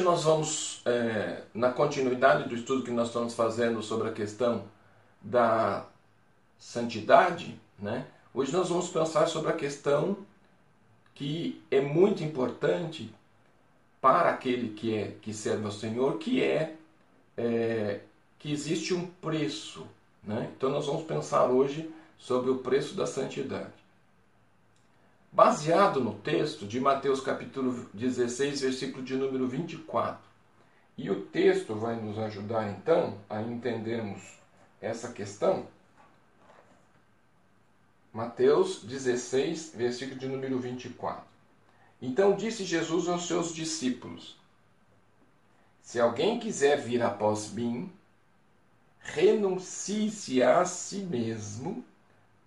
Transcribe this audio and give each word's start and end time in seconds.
hoje 0.00 0.04
nós 0.04 0.24
vamos, 0.24 0.80
é, 0.86 1.42
na 1.52 1.70
continuidade 1.70 2.48
do 2.48 2.54
estudo 2.54 2.82
que 2.82 2.90
nós 2.90 3.08
estamos 3.08 3.34
fazendo 3.34 3.82
sobre 3.82 4.08
a 4.08 4.12
questão 4.12 4.64
da 5.20 5.84
santidade, 6.58 7.60
né? 7.78 8.06
hoje 8.32 8.50
nós 8.50 8.70
vamos 8.70 8.88
pensar 8.88 9.26
sobre 9.26 9.50
a 9.50 9.54
questão 9.54 10.16
que 11.14 11.62
é 11.70 11.82
muito 11.82 12.24
importante 12.24 13.12
para 14.00 14.30
aquele 14.30 14.70
que 14.70 14.96
é 14.96 15.14
que 15.20 15.34
serve 15.34 15.66
ao 15.66 15.72
Senhor, 15.72 16.16
que 16.16 16.42
é, 16.42 16.76
é 17.36 18.00
que 18.38 18.50
existe 18.50 18.94
um 18.94 19.06
preço. 19.06 19.86
Né? 20.24 20.50
Então 20.56 20.70
nós 20.70 20.86
vamos 20.86 21.04
pensar 21.04 21.44
hoje 21.44 21.90
sobre 22.18 22.50
o 22.50 22.58
preço 22.58 22.94
da 22.94 23.06
santidade. 23.06 23.79
Baseado 25.32 26.00
no 26.00 26.14
texto 26.14 26.66
de 26.66 26.80
Mateus 26.80 27.20
capítulo 27.20 27.88
16, 27.94 28.62
versículo 28.62 29.04
de 29.04 29.14
número 29.14 29.46
24. 29.46 30.20
E 30.98 31.08
o 31.08 31.24
texto 31.26 31.72
vai 31.76 31.94
nos 31.94 32.18
ajudar 32.18 32.68
então 32.68 33.16
a 33.30 33.40
entendermos 33.40 34.20
essa 34.80 35.12
questão. 35.12 35.68
Mateus 38.12 38.82
16, 38.82 39.72
versículo 39.76 40.18
de 40.18 40.26
número 40.26 40.58
24. 40.58 41.22
Então 42.02 42.34
disse 42.34 42.64
Jesus 42.64 43.08
aos 43.08 43.28
seus 43.28 43.54
discípulos: 43.54 44.36
Se 45.80 46.00
alguém 46.00 46.40
quiser 46.40 46.80
vir 46.80 47.04
após 47.04 47.52
mim, 47.52 47.88
renuncie-se 48.98 50.42
a 50.42 50.64
si 50.64 51.04
mesmo, 51.04 51.84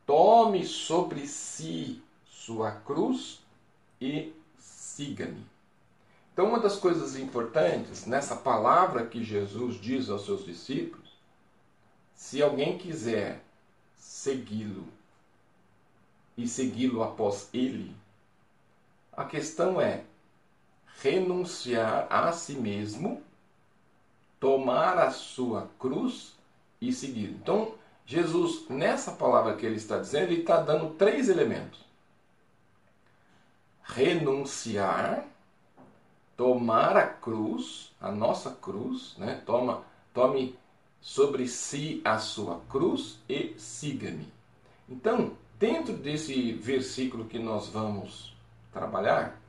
tome 0.05 0.65
sobre 0.65 1.25
si 1.27 2.03
sua 2.45 2.71
cruz 2.71 3.39
e 4.01 4.33
siga-me. 4.57 5.45
Então, 6.33 6.49
uma 6.49 6.59
das 6.59 6.75
coisas 6.75 7.15
importantes 7.15 8.05
nessa 8.05 8.35
palavra 8.35 9.05
que 9.05 9.23
Jesus 9.23 9.79
diz 9.79 10.09
aos 10.09 10.25
seus 10.25 10.43
discípulos, 10.43 11.09
se 12.13 12.41
alguém 12.41 12.77
quiser 12.77 13.41
segui-lo 13.95 14.85
e 16.35 16.45
segui-lo 16.45 17.01
após 17.01 17.49
ele, 17.53 17.95
a 19.13 19.23
questão 19.23 19.79
é 19.79 20.03
renunciar 21.01 22.07
a 22.09 22.33
si 22.33 22.55
mesmo, 22.55 23.21
tomar 24.39 24.97
a 24.97 25.11
sua 25.11 25.69
cruz 25.79 26.33
e 26.81 26.91
seguir. 26.91 27.29
Então, 27.29 27.75
Jesus, 28.05 28.67
nessa 28.69 29.13
palavra 29.13 29.55
que 29.55 29.65
ele 29.65 29.77
está 29.77 29.97
dizendo, 29.97 30.31
ele 30.31 30.41
está 30.41 30.59
dando 30.59 30.95
três 30.95 31.29
elementos: 31.29 31.79
renunciar, 33.83 35.25
tomar 36.37 36.95
a 36.97 37.05
cruz, 37.05 37.93
a 37.99 38.11
nossa 38.11 38.51
cruz, 38.51 39.15
né? 39.17 39.41
Toma, 39.45 39.83
tome 40.13 40.55
sobre 41.01 41.47
si 41.47 42.01
a 42.03 42.17
sua 42.17 42.61
cruz 42.69 43.19
e 43.27 43.53
siga-me. 43.57 44.31
Então, 44.87 45.33
dentro 45.59 45.93
desse 45.93 46.53
versículo 46.53 47.25
que 47.25 47.39
nós 47.39 47.67
vamos 47.67 48.35
trabalhar, 48.71 49.39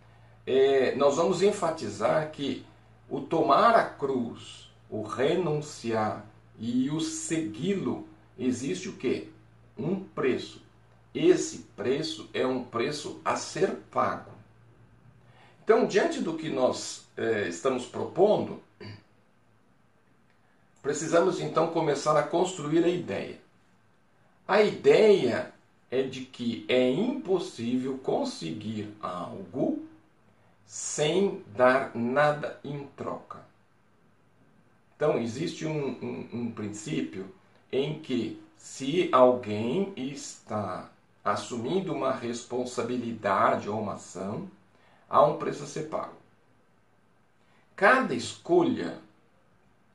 é, 0.47 0.95
nós 0.97 1.17
vamos 1.17 1.43
enfatizar 1.43 2.31
que 2.31 2.65
o 3.09 3.21
tomar 3.21 3.77
a 3.77 3.85
cruz, 3.85 4.71
o 4.91 5.03
renunciar 5.03 6.27
e 6.59 6.91
o 6.91 7.01
segui-lo, 7.01 8.07
existe 8.39 8.89
o 8.89 8.95
que? 8.95 9.31
Um 9.79 10.01
preço. 10.01 10.64
Esse 11.15 11.59
preço 11.77 12.29
é 12.35 12.45
um 12.45 12.65
preço 12.65 13.21
a 13.25 13.37
ser 13.37 13.71
pago. 13.93 14.33
Então, 15.63 15.87
diante 15.87 16.21
do 16.21 16.37
que 16.37 16.51
nós 16.51 17.07
é, 17.17 17.49
estamos 17.49 17.87
propondo, 17.87 18.61
precisamos 20.83 21.41
então 21.41 21.69
começar 21.69 22.19
a 22.19 22.23
construir 22.23 22.85
a 22.85 22.89
ideia. 22.89 23.41
A 24.47 24.61
ideia 24.61 25.55
é 25.91 26.03
de 26.03 26.23
que 26.23 26.67
é 26.69 26.91
impossível 26.91 27.97
conseguir 27.99 28.93
algo 29.01 29.87
sem 30.67 31.45
dar 31.57 31.95
nada 31.95 32.59
em 32.65 32.87
troca. 32.97 33.39
Então, 34.97 35.19
existe 35.19 35.65
um, 35.65 35.87
um, 35.87 36.29
um 36.33 36.51
princípio 36.51 37.33
em 37.71 38.01
que, 38.01 38.43
se 38.57 39.09
alguém 39.13 39.93
está 39.97 40.91
assumindo 41.25 41.93
uma 41.93 42.13
responsabilidade 42.13 43.69
ou 43.69 43.81
uma 43.81 43.95
ação, 43.95 44.49
há 45.09 45.25
um 45.25 45.39
preço 45.39 45.65
a 45.65 45.67
ser 45.67 45.85
pago. 45.85 46.17
Cada 47.75 48.15
escolha 48.15 48.99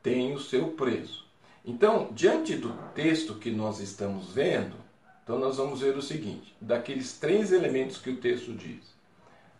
tem 0.02 0.34
o 0.34 0.40
seu 0.40 0.70
preço. 0.70 1.28
Então, 1.64 2.10
diante 2.12 2.56
do 2.56 2.74
texto 2.96 3.36
que 3.36 3.52
nós 3.52 3.80
estamos 3.80 4.34
vendo, 4.34 4.76
então 5.24 5.38
nós 5.38 5.58
vamos 5.58 5.82
ver 5.82 5.96
o 5.96 6.02
seguinte: 6.02 6.56
daqueles 6.60 7.18
três 7.20 7.52
elementos 7.52 7.98
que 7.98 8.10
o 8.10 8.18
texto 8.18 8.54
diz, 8.54 8.84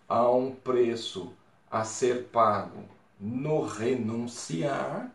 há 0.08 0.30
um 0.30 0.56
preço 0.56 1.32
a 1.70 1.84
ser 1.84 2.26
pago 2.26 2.84
no 3.20 3.62
renunciar, 3.62 5.14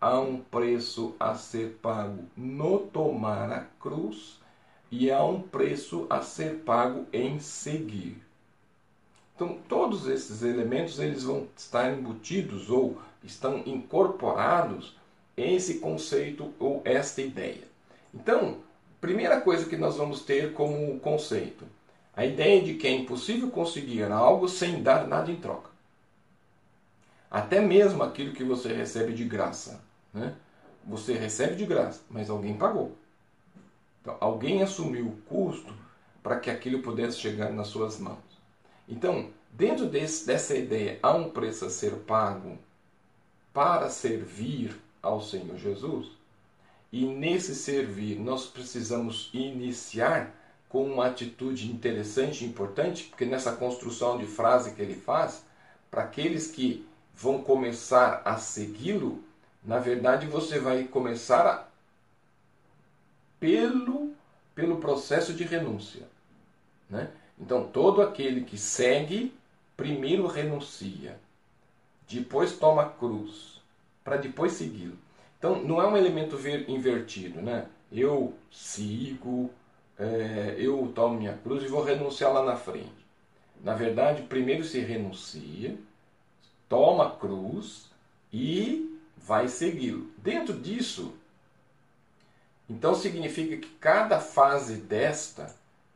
há 0.00 0.18
um 0.18 0.40
preço 0.40 1.14
a 1.20 1.34
ser 1.34 1.78
pago 1.80 2.24
no 2.36 2.80
tomar 2.80 3.52
a 3.52 3.60
cruz 3.78 4.39
e 4.90 5.10
há 5.10 5.22
um 5.24 5.40
preço 5.40 6.06
a 6.10 6.20
ser 6.20 6.56
pago 6.64 7.06
em 7.12 7.38
seguir. 7.38 8.20
Então, 9.34 9.58
todos 9.68 10.06
esses 10.06 10.42
elementos 10.42 10.98
eles 10.98 11.22
vão 11.22 11.48
estar 11.56 11.92
embutidos 11.92 12.68
ou 12.68 13.00
estão 13.22 13.62
incorporados 13.64 14.96
esse 15.36 15.78
conceito 15.78 16.52
ou 16.58 16.82
esta 16.84 17.22
ideia. 17.22 17.62
Então, 18.12 18.58
primeira 19.00 19.40
coisa 19.40 19.64
que 19.64 19.76
nós 19.76 19.96
vamos 19.96 20.22
ter 20.22 20.52
como 20.52 20.98
conceito, 21.00 21.64
a 22.14 22.26
ideia 22.26 22.60
de 22.60 22.74
que 22.74 22.86
é 22.86 22.90
impossível 22.90 23.50
conseguir 23.50 24.02
algo 24.04 24.48
sem 24.48 24.82
dar 24.82 25.06
nada 25.06 25.30
em 25.30 25.36
troca. 25.36 25.70
Até 27.30 27.60
mesmo 27.60 28.02
aquilo 28.02 28.34
que 28.34 28.42
você 28.44 28.72
recebe 28.72 29.14
de 29.14 29.24
graça. 29.24 29.80
Né? 30.12 30.34
Você 30.84 31.14
recebe 31.14 31.54
de 31.54 31.64
graça, 31.64 32.02
mas 32.10 32.28
alguém 32.28 32.56
pagou. 32.56 32.96
Então, 34.00 34.16
alguém 34.20 34.62
assumiu 34.62 35.06
o 35.06 35.16
custo 35.28 35.74
para 36.22 36.38
que 36.38 36.50
aquilo 36.50 36.82
pudesse 36.82 37.18
chegar 37.18 37.50
nas 37.50 37.68
suas 37.68 37.98
mãos. 37.98 38.18
Então, 38.88 39.30
dentro 39.52 39.86
desse, 39.86 40.26
dessa 40.26 40.56
ideia, 40.56 40.98
há 41.02 41.12
um 41.12 41.30
preço 41.30 41.64
a 41.64 41.70
ser 41.70 41.92
pago 42.00 42.58
para 43.52 43.88
servir 43.88 44.78
ao 45.02 45.22
Senhor 45.22 45.56
Jesus. 45.56 46.08
E 46.92 47.06
nesse 47.06 47.54
servir, 47.54 48.18
nós 48.18 48.46
precisamos 48.46 49.30
iniciar 49.32 50.34
com 50.68 50.84
uma 50.84 51.06
atitude 51.06 51.70
interessante 51.70 52.44
e 52.44 52.48
importante, 52.48 53.04
porque 53.04 53.24
nessa 53.24 53.52
construção 53.52 54.18
de 54.18 54.26
frase 54.26 54.72
que 54.72 54.82
ele 54.82 54.94
faz, 54.94 55.44
para 55.90 56.02
aqueles 56.02 56.48
que 56.48 56.86
vão 57.14 57.42
começar 57.42 58.22
a 58.24 58.36
segui-lo, 58.38 59.22
na 59.64 59.78
verdade 59.78 60.26
você 60.26 60.58
vai 60.58 60.84
começar 60.84 61.46
a, 61.46 61.69
pelo, 63.40 64.12
pelo 64.54 64.76
processo 64.76 65.32
de 65.32 65.42
renúncia. 65.42 66.06
Né? 66.88 67.10
Então, 67.38 67.66
todo 67.66 68.02
aquele 68.02 68.42
que 68.42 68.58
segue, 68.58 69.34
primeiro 69.76 70.26
renuncia, 70.26 71.18
depois 72.06 72.52
toma 72.52 72.82
a 72.82 72.88
cruz, 72.88 73.60
para 74.04 74.16
depois 74.16 74.52
segui-lo. 74.52 74.98
Então, 75.38 75.62
não 75.62 75.80
é 75.80 75.86
um 75.86 75.96
elemento 75.96 76.36
ver, 76.36 76.68
invertido, 76.68 77.40
né? 77.40 77.66
Eu 77.90 78.34
sigo, 78.52 79.50
é, 79.98 80.54
eu 80.58 80.92
tomo 80.94 81.18
minha 81.18 81.36
cruz 81.38 81.62
e 81.62 81.68
vou 81.68 81.82
renunciar 81.82 82.32
lá 82.32 82.44
na 82.44 82.56
frente. 82.56 83.00
Na 83.62 83.74
verdade, 83.74 84.22
primeiro 84.22 84.64
se 84.64 84.80
renuncia, 84.80 85.76
toma 86.68 87.06
a 87.06 87.10
cruz 87.10 87.90
e 88.32 88.98
vai 89.16 89.48
segui-lo. 89.48 90.10
Dentro 90.18 90.54
disso, 90.58 91.14
então 92.70 92.94
significa 92.94 93.56
que 93.56 93.68
cada 93.80 94.20
fase 94.20 94.76
desta 94.76 95.52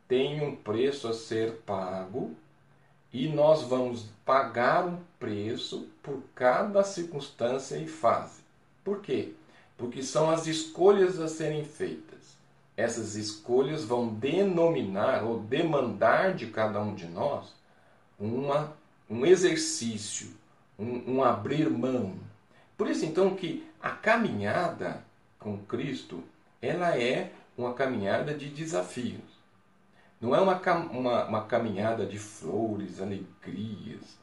tem 0.09 0.45
um 0.45 0.53
preço 0.57 1.07
a 1.07 1.13
ser 1.13 1.53
pago 1.65 2.35
e 3.13 3.29
nós 3.29 3.61
vamos 3.61 4.07
pagar 4.25 4.85
um 4.85 4.97
preço 5.17 5.87
por 6.03 6.21
cada 6.35 6.83
circunstância 6.83 7.77
e 7.77 7.87
fase. 7.87 8.41
Por 8.83 8.99
quê? 8.99 9.31
Porque 9.77 10.03
são 10.03 10.29
as 10.29 10.47
escolhas 10.47 11.17
a 11.17 11.29
serem 11.29 11.63
feitas. 11.63 12.35
Essas 12.75 13.15
escolhas 13.15 13.85
vão 13.85 14.09
denominar 14.09 15.23
ou 15.23 15.39
demandar 15.39 16.33
de 16.33 16.47
cada 16.47 16.81
um 16.81 16.93
de 16.93 17.05
nós 17.05 17.53
uma, 18.19 18.75
um 19.09 19.25
exercício, 19.25 20.33
um, 20.77 21.15
um 21.15 21.23
abrir 21.23 21.69
mão. 21.69 22.17
Por 22.77 22.89
isso 22.89 23.05
então 23.05 23.33
que 23.33 23.65
a 23.81 23.91
caminhada 23.91 25.01
com 25.39 25.57
Cristo, 25.59 26.21
ela 26.61 26.97
é 26.97 27.31
uma 27.57 27.73
caminhada 27.73 28.33
de 28.33 28.49
desafios. 28.49 29.35
Não 30.19 30.35
é 30.35 30.41
uma, 30.41 30.59
uma, 30.91 31.25
uma 31.25 31.43
caminhada 31.43 32.05
de 32.05 32.17
flores, 32.17 33.01
alegrias. 33.01 34.17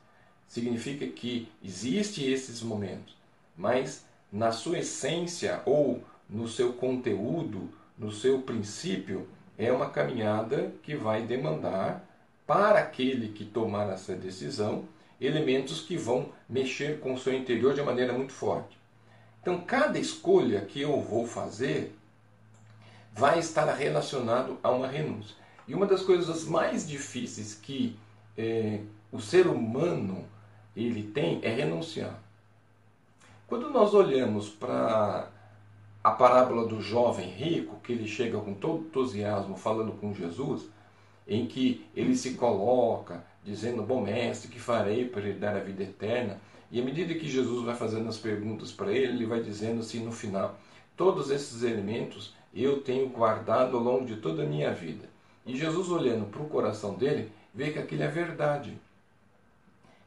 significa 0.46 1.06
que 1.06 1.50
existe 1.62 2.30
esses 2.30 2.62
momentos, 2.62 3.16
mas 3.56 4.04
na 4.32 4.50
sua 4.52 4.78
essência 4.78 5.62
ou 5.64 6.02
no 6.28 6.48
seu 6.48 6.72
conteúdo, 6.72 7.68
no 7.96 8.10
seu 8.10 8.40
princípio, 8.40 9.28
é 9.58 9.70
uma 9.70 9.90
caminhada 9.90 10.72
que 10.82 10.94
vai 10.94 11.22
demandar 11.22 12.04
para 12.46 12.80
aquele 12.80 13.28
que 13.28 13.44
tomar 13.44 13.90
essa 13.90 14.14
decisão 14.14 14.84
elementos 15.20 15.80
que 15.80 15.96
vão 15.96 16.32
mexer 16.48 16.98
com 16.98 17.14
o 17.14 17.18
seu 17.18 17.32
interior 17.32 17.74
de 17.74 17.82
maneira 17.82 18.12
muito 18.12 18.32
forte. 18.32 18.76
Então, 19.40 19.60
cada 19.60 19.98
escolha 19.98 20.62
que 20.62 20.80
eu 20.80 21.00
vou 21.00 21.26
fazer 21.26 21.94
vai 23.14 23.38
estar 23.38 23.70
relacionado 23.72 24.58
a 24.62 24.70
uma 24.70 24.86
renúncia. 24.86 25.36
E 25.68 25.74
uma 25.74 25.86
das 25.86 26.02
coisas 26.02 26.44
mais 26.44 26.88
difíceis 26.88 27.54
que 27.54 27.96
é, 28.36 28.80
o 29.10 29.20
ser 29.20 29.46
humano 29.46 30.24
ele 30.76 31.02
tem 31.02 31.40
é 31.42 31.50
renunciar. 31.50 32.18
Quando 33.46 33.70
nós 33.70 33.92
olhamos 33.92 34.48
para 34.48 35.28
a 36.02 36.10
parábola 36.10 36.66
do 36.66 36.80
jovem 36.80 37.28
rico, 37.28 37.78
que 37.82 37.92
ele 37.92 38.08
chega 38.08 38.38
com 38.38 38.54
todo 38.54 38.86
entusiasmo 38.86 39.56
falando 39.56 39.92
com 39.92 40.14
Jesus, 40.14 40.66
em 41.28 41.46
que 41.46 41.86
ele 41.94 42.16
se 42.16 42.34
coloca 42.34 43.24
dizendo: 43.44 43.82
Bom 43.82 44.00
mestre, 44.00 44.50
que 44.50 44.58
farei 44.58 45.06
para 45.06 45.20
lhe 45.20 45.34
dar 45.34 45.54
a 45.54 45.60
vida 45.60 45.82
eterna? 45.82 46.40
E 46.70 46.80
à 46.80 46.84
medida 46.84 47.14
que 47.14 47.28
Jesus 47.28 47.64
vai 47.64 47.76
fazendo 47.76 48.08
as 48.08 48.16
perguntas 48.16 48.72
para 48.72 48.90
ele, 48.90 49.12
ele 49.12 49.26
vai 49.26 49.42
dizendo 49.42 49.80
assim 49.80 50.02
no 50.02 50.12
final: 50.12 50.58
Todos 50.96 51.30
esses 51.30 51.62
elementos 51.62 52.34
eu 52.54 52.82
tenho 52.82 53.08
guardado 53.08 53.76
ao 53.76 53.82
longo 53.82 54.04
de 54.04 54.16
toda 54.16 54.42
a 54.42 54.46
minha 54.46 54.72
vida. 54.72 55.08
E 55.46 55.56
Jesus, 55.56 55.88
olhando 55.88 56.26
para 56.26 56.42
o 56.42 56.48
coração 56.48 56.94
dele, 56.94 57.32
vê 57.54 57.70
que 57.70 57.78
aquilo 57.78 58.02
é 58.02 58.08
verdade. 58.08 58.78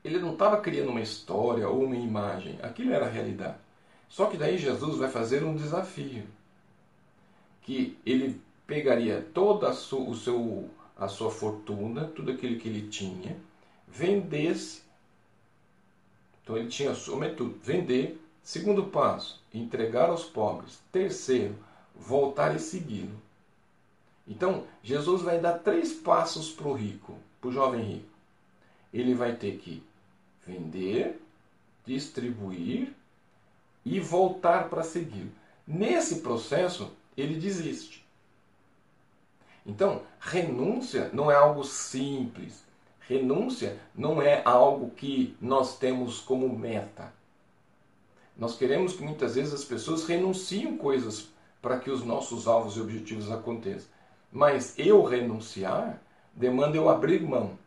Ele 0.04 0.20
não 0.20 0.34
estava 0.34 0.62
criando 0.62 0.90
uma 0.90 1.02
história 1.02 1.68
ou 1.68 1.84
uma 1.84 1.96
imagem, 1.96 2.60
aquilo 2.62 2.94
era 2.94 3.08
a 3.08 3.10
realidade. 3.10 3.58
Só 4.08 4.28
que 4.28 4.38
daí 4.38 4.58
Jesus 4.58 4.98
vai 4.98 5.10
fazer 5.10 5.44
um 5.44 5.56
desafio. 5.56 6.24
Que 7.64 7.98
ele 8.06 8.40
pegaria 8.68 9.26
toda 9.34 9.70
a 9.70 9.74
sua, 9.74 10.10
o 10.10 10.16
seu, 10.16 10.70
a 10.96 11.08
sua 11.08 11.32
fortuna, 11.32 12.06
tudo 12.06 12.32
aquilo 12.32 12.60
que 12.60 12.68
ele 12.68 12.88
tinha, 12.88 13.36
vendesse. 13.88 14.84
Então 16.44 16.56
ele 16.56 16.70
tinha 16.70 16.94
sobretudo 16.94 17.58
vender. 17.64 18.22
Segundo 18.44 18.86
passo, 18.86 19.44
entregar 19.52 20.10
aos 20.12 20.24
pobres. 20.24 20.80
Terceiro, 20.92 21.56
voltar 21.96 22.56
e 22.56 22.60
segui-lo. 22.60 23.20
Então, 24.28 24.66
Jesus 24.84 25.22
vai 25.22 25.40
dar 25.40 25.60
três 25.60 25.94
passos 25.94 26.52
para 26.52 26.68
o 26.68 26.74
rico, 26.74 27.16
para 27.40 27.50
o 27.50 27.54
jovem 27.54 27.84
rico. 27.84 28.10
Ele 28.94 29.14
vai 29.14 29.36
ter 29.36 29.58
que 29.58 29.84
vender, 30.46 31.22
distribuir 31.86 32.94
e 33.84 34.00
voltar 34.00 34.70
para 34.70 34.84
segui-lo. 34.84 35.32
Nesse 35.68 36.22
processo, 36.22 36.92
ele 37.16 37.40
desiste. 37.40 38.06
Então, 39.66 40.04
renúncia 40.20 41.10
não 41.14 41.32
é 41.32 41.36
algo 41.36 41.64
simples. 41.64 42.64
Renúncia 43.02 43.80
não 43.96 44.22
é 44.22 44.42
algo 44.44 44.90
que 44.92 45.36
nós 45.40 45.78
temos 45.78 46.20
como 46.20 46.58
meta. 46.58 47.14
Nós 48.38 48.58
queremos 48.58 48.94
que 48.94 49.04
muitas 49.04 49.36
vezes 49.36 49.54
as 49.54 49.64
pessoas 49.64 50.06
renunciem 50.06 50.78
coisas 50.78 51.30
para 51.66 51.80
que 51.80 51.90
os 51.90 52.04
nossos 52.04 52.48
alvos 52.48 52.78
e 52.78 52.80
objetivos 52.80 53.32
aconteçam. 53.32 53.90
Mas 54.32 54.78
eu 54.78 55.02
renunciar 55.02 56.00
demanda 56.32 56.78
eu 56.78 56.88
abrir 56.88 57.24
mão. 57.24 57.58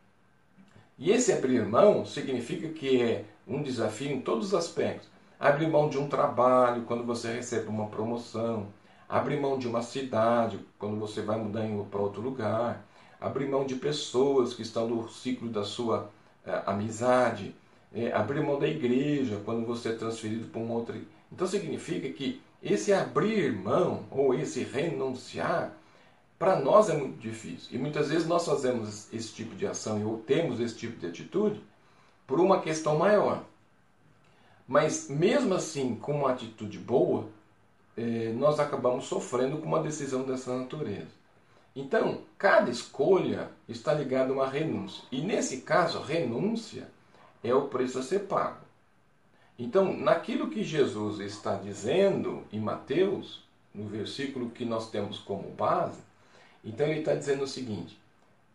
E 0.97 1.11
esse 1.11 1.33
abrir 1.33 1.67
mão 1.67 2.07
significa 2.07 2.69
que 2.69 3.03
é 3.03 3.25
um 3.45 3.61
desafio 3.61 4.13
em 4.13 4.21
todos 4.21 4.49
os 4.49 4.55
aspectos. 4.55 5.09
Abrir 5.41 5.67
mão 5.67 5.89
de 5.89 5.99
um 5.99 6.07
trabalho 6.07 6.83
quando 6.83 7.03
você 7.03 7.33
recebe 7.33 7.67
uma 7.67 7.89
promoção, 7.89 8.69
abrir 9.09 9.41
mão 9.41 9.59
de 9.59 9.67
uma 9.67 9.83
cidade 9.83 10.61
quando 10.79 10.97
você 11.01 11.21
vai 11.21 11.37
mudar 11.37 11.67
para 11.91 12.01
outro 12.01 12.23
lugar, 12.23 12.87
abrir 13.21 13.49
mão 13.49 13.67
de 13.67 13.75
pessoas 13.75 14.55
que 14.55 14.63
estão 14.63 14.87
no 14.87 15.09
ciclo 15.09 15.49
da 15.49 15.65
sua 15.65 16.09
é, 16.47 16.63
amizade, 16.67 17.53
é, 17.93 18.13
abrir 18.13 18.45
mão 18.45 18.61
da 18.61 18.69
igreja 18.69 19.43
quando 19.45 19.67
você 19.67 19.89
é 19.89 19.95
transferido 19.97 20.47
para 20.47 20.61
um 20.61 20.71
outro. 20.71 20.95
Então 21.33 21.49
significa 21.49 22.09
que 22.11 22.41
esse 22.63 22.93
abrir 22.93 23.53
mão 23.53 24.05
ou 24.11 24.35
esse 24.35 24.63
renunciar 24.65 25.73
para 26.39 26.61
nós 26.61 26.89
é 26.89 26.97
muito 26.97 27.19
difícil. 27.19 27.69
E 27.73 27.79
muitas 27.79 28.09
vezes 28.09 28.27
nós 28.27 28.45
fazemos 28.45 29.13
esse 29.13 29.33
tipo 29.35 29.55
de 29.57 29.67
ação 29.67 30.05
ou 30.07 30.19
temos 30.19 30.61
esse 30.61 30.77
tipo 30.77 30.99
de 30.99 31.07
atitude 31.07 31.61
por 32.27 32.41
uma 32.41 32.61
questão 32.61 32.97
maior. 32.97 33.45
Mas 34.67 35.09
mesmo 35.09 35.55
assim, 35.55 35.97
com 35.97 36.13
uma 36.13 36.33
atitude 36.33 36.79
boa, 36.79 37.27
eh, 37.97 38.33
nós 38.37 38.61
acabamos 38.61 39.07
sofrendo 39.07 39.59
com 39.59 39.67
uma 39.67 39.83
decisão 39.83 40.23
dessa 40.23 40.57
natureza. 40.57 41.19
Então, 41.75 42.23
cada 42.37 42.71
escolha 42.71 43.51
está 43.69 43.95
ligada 43.95 44.31
a 44.31 44.35
uma 44.35 44.49
renúncia. 44.49 45.05
E 45.11 45.21
nesse 45.21 45.59
caso, 45.59 46.01
renúncia 46.01 46.89
é 47.43 47.55
o 47.55 47.69
preço 47.69 47.99
a 47.99 48.03
ser 48.03 48.21
pago. 48.21 48.68
Então, 49.59 49.93
naquilo 49.93 50.51
que 50.51 50.63
Jesus 50.63 51.19
está 51.19 51.57
dizendo 51.57 52.45
em 52.53 52.61
Mateus, 52.61 53.43
no 53.75 53.89
versículo 53.89 54.51
que 54.51 54.65
nós 54.65 54.91
temos 54.91 55.19
como 55.19 55.51
base, 55.51 56.01
então 56.65 56.87
ele 56.87 57.01
está 57.01 57.15
dizendo 57.15 57.43
o 57.43 57.49
seguinte: 57.49 57.99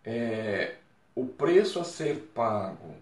é, 0.06 0.76
o 1.14 1.26
preço 1.26 1.80
a 1.80 1.84
ser 1.84 2.32
pago 2.34 2.96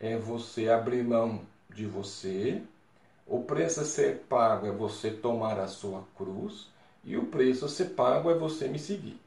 é 0.00 0.16
você 0.16 0.68
abrir 0.68 1.04
mão 1.04 1.42
de 1.68 1.84
você, 1.84 2.62
o 3.26 3.42
preço 3.42 3.80
a 3.80 3.84
ser 3.84 4.20
pago 4.28 4.66
é 4.66 4.70
você 4.70 5.10
tomar 5.10 5.58
a 5.58 5.68
sua 5.68 6.04
cruz, 6.16 6.68
e 7.04 7.16
o 7.16 7.26
preço 7.26 7.66
a 7.66 7.68
ser 7.68 7.90
pago 7.90 8.30
é 8.30 8.34
você 8.34 8.66
me 8.66 8.78
seguir. 8.78 9.20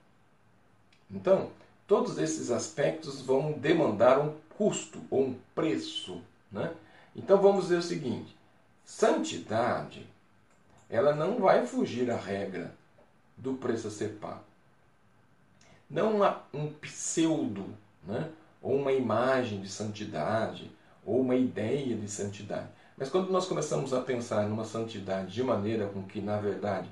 Então, 1.12 1.52
todos 1.88 2.18
esses 2.18 2.50
aspectos 2.52 3.22
vão 3.22 3.52
demandar 3.52 4.20
um 4.20 4.36
custo 4.58 5.00
ou 5.10 5.28
um 5.28 5.36
preço. 5.54 6.22
Né? 6.52 6.72
Então 7.16 7.42
vamos 7.42 7.64
dizer 7.64 7.78
o 7.78 7.84
seguinte: 7.84 8.36
santidade, 8.84 10.08
ela 10.90 11.14
não 11.14 11.40
vai 11.40 11.66
fugir 11.66 12.10
à 12.10 12.18
regra 12.18 12.74
do 13.38 13.54
preço 13.54 13.88
a 13.88 13.92
ser 13.92 14.16
pago. 14.16 14.44
Não 15.90 16.18
uma, 16.18 16.44
um 16.54 16.72
pseudo, 16.74 17.66
né? 18.04 18.30
ou 18.62 18.76
uma 18.76 18.92
imagem 18.92 19.62
de 19.62 19.70
santidade, 19.70 20.70
ou 21.06 21.22
uma 21.22 21.36
ideia 21.36 21.96
de 21.96 22.10
santidade. 22.10 22.68
Mas 22.98 23.10
quando 23.10 23.32
nós 23.32 23.48
começamos 23.48 23.94
a 23.94 24.02
pensar 24.02 24.48
numa 24.48 24.66
santidade 24.66 25.34
de 25.34 25.42
maneira 25.42 25.88
com 25.88 26.04
que, 26.04 26.20
na 26.20 26.38
verdade, 26.38 26.90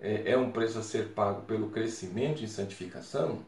é, 0.00 0.32
é 0.32 0.38
um 0.38 0.50
preço 0.50 0.78
a 0.78 0.82
ser 0.82 1.10
pago 1.10 1.42
pelo 1.42 1.70
crescimento 1.70 2.42
em 2.42 2.46
santificação, 2.46 3.44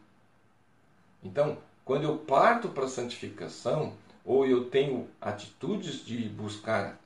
então, 1.24 1.56
quando 1.84 2.04
eu 2.04 2.18
parto 2.18 2.68
para 2.68 2.84
a 2.84 2.88
santificação, 2.88 3.92
ou 4.24 4.46
eu 4.46 4.64
tenho 4.70 5.08
atitudes 5.20 6.04
de 6.04 6.28
buscar 6.28 6.98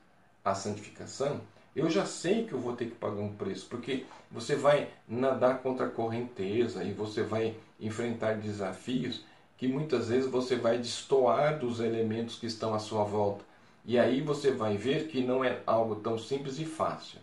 a 0.43 0.53
santificação, 0.53 1.41
eu 1.75 1.89
já 1.89 2.05
sei 2.05 2.45
que 2.45 2.53
eu 2.53 2.59
vou 2.59 2.75
ter 2.75 2.85
que 2.85 2.95
pagar 2.95 3.21
um 3.21 3.35
preço, 3.35 3.67
porque 3.67 4.05
você 4.31 4.55
vai 4.55 4.89
nadar 5.07 5.59
contra 5.59 5.85
a 5.85 5.89
correnteza 5.89 6.83
e 6.83 6.91
você 6.91 7.21
vai 7.21 7.55
enfrentar 7.79 8.37
desafios 8.37 9.23
que 9.57 9.67
muitas 9.67 10.09
vezes 10.09 10.29
você 10.29 10.55
vai 10.55 10.77
destoar 10.77 11.59
dos 11.59 11.79
elementos 11.79 12.37
que 12.37 12.45
estão 12.45 12.73
à 12.73 12.79
sua 12.79 13.03
volta. 13.03 13.43
E 13.85 13.97
aí 13.97 14.21
você 14.21 14.51
vai 14.51 14.75
ver 14.75 15.07
que 15.07 15.23
não 15.23 15.43
é 15.43 15.61
algo 15.65 15.95
tão 15.97 16.17
simples 16.17 16.59
e 16.59 16.65
fácil. 16.65 17.19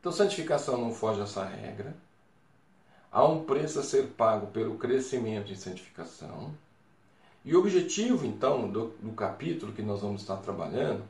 Então, 0.00 0.12
santificação 0.12 0.78
não 0.78 0.94
foge 0.94 1.20
a 1.20 1.24
essa 1.24 1.44
regra. 1.44 1.96
Há 3.10 3.24
um 3.26 3.44
preço 3.44 3.80
a 3.80 3.82
ser 3.82 4.08
pago 4.08 4.48
pelo 4.48 4.76
crescimento 4.76 5.50
em 5.50 5.56
santificação. 5.56 6.54
E 7.44 7.54
o 7.54 7.58
objetivo, 7.58 8.24
então, 8.24 8.68
do, 8.68 8.94
do 9.00 9.12
capítulo 9.12 9.72
que 9.72 9.82
nós 9.82 10.00
vamos 10.00 10.22
estar 10.22 10.36
trabalhando 10.38 11.04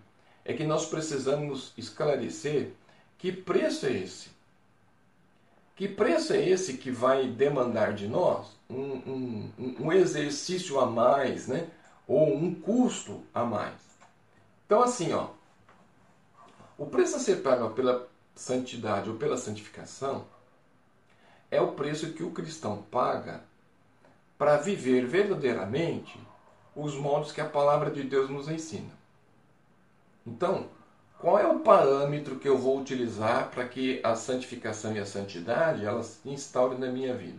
é 0.44 0.52
que 0.52 0.64
nós 0.64 0.86
precisamos 0.86 1.72
esclarecer 1.76 2.72
que 3.16 3.30
preço 3.30 3.86
é 3.86 3.92
esse. 3.92 4.30
Que 5.76 5.88
preço 5.88 6.32
é 6.32 6.48
esse 6.48 6.74
que 6.76 6.90
vai 6.90 7.28
demandar 7.28 7.94
de 7.94 8.08
nós 8.08 8.48
um, 8.68 9.52
um, 9.56 9.74
um 9.80 9.92
exercício 9.92 10.78
a 10.80 10.86
mais, 10.86 11.46
né? 11.46 11.68
ou 12.06 12.34
um 12.34 12.54
custo 12.54 13.22
a 13.32 13.44
mais? 13.44 13.80
Então, 14.66 14.82
assim, 14.82 15.12
ó, 15.12 15.28
o 16.76 16.86
preço 16.86 17.16
a 17.16 17.20
ser 17.20 17.36
pago 17.36 17.70
pela 17.70 18.08
santidade 18.34 19.08
ou 19.08 19.16
pela 19.16 19.36
santificação 19.36 20.24
é 21.50 21.60
o 21.60 21.72
preço 21.72 22.12
que 22.12 22.22
o 22.22 22.32
cristão 22.32 22.82
paga 22.90 23.42
para 24.38 24.56
viver 24.56 25.06
verdadeiramente 25.06 26.18
os 26.74 26.94
modos 26.94 27.32
que 27.32 27.40
a 27.40 27.48
palavra 27.48 27.90
de 27.90 28.02
Deus 28.02 28.28
nos 28.28 28.48
ensina. 28.48 28.90
Então, 30.26 30.68
qual 31.18 31.38
é 31.38 31.46
o 31.46 31.60
parâmetro 31.60 32.38
que 32.38 32.48
eu 32.48 32.58
vou 32.58 32.78
utilizar 32.80 33.50
para 33.50 33.66
que 33.68 34.00
a 34.02 34.14
santificação 34.16 34.94
e 34.94 34.98
a 34.98 35.06
santidade 35.06 35.84
elas 35.84 36.20
se 36.22 36.28
instaurem 36.28 36.78
na 36.78 36.88
minha 36.88 37.14
vida? 37.14 37.38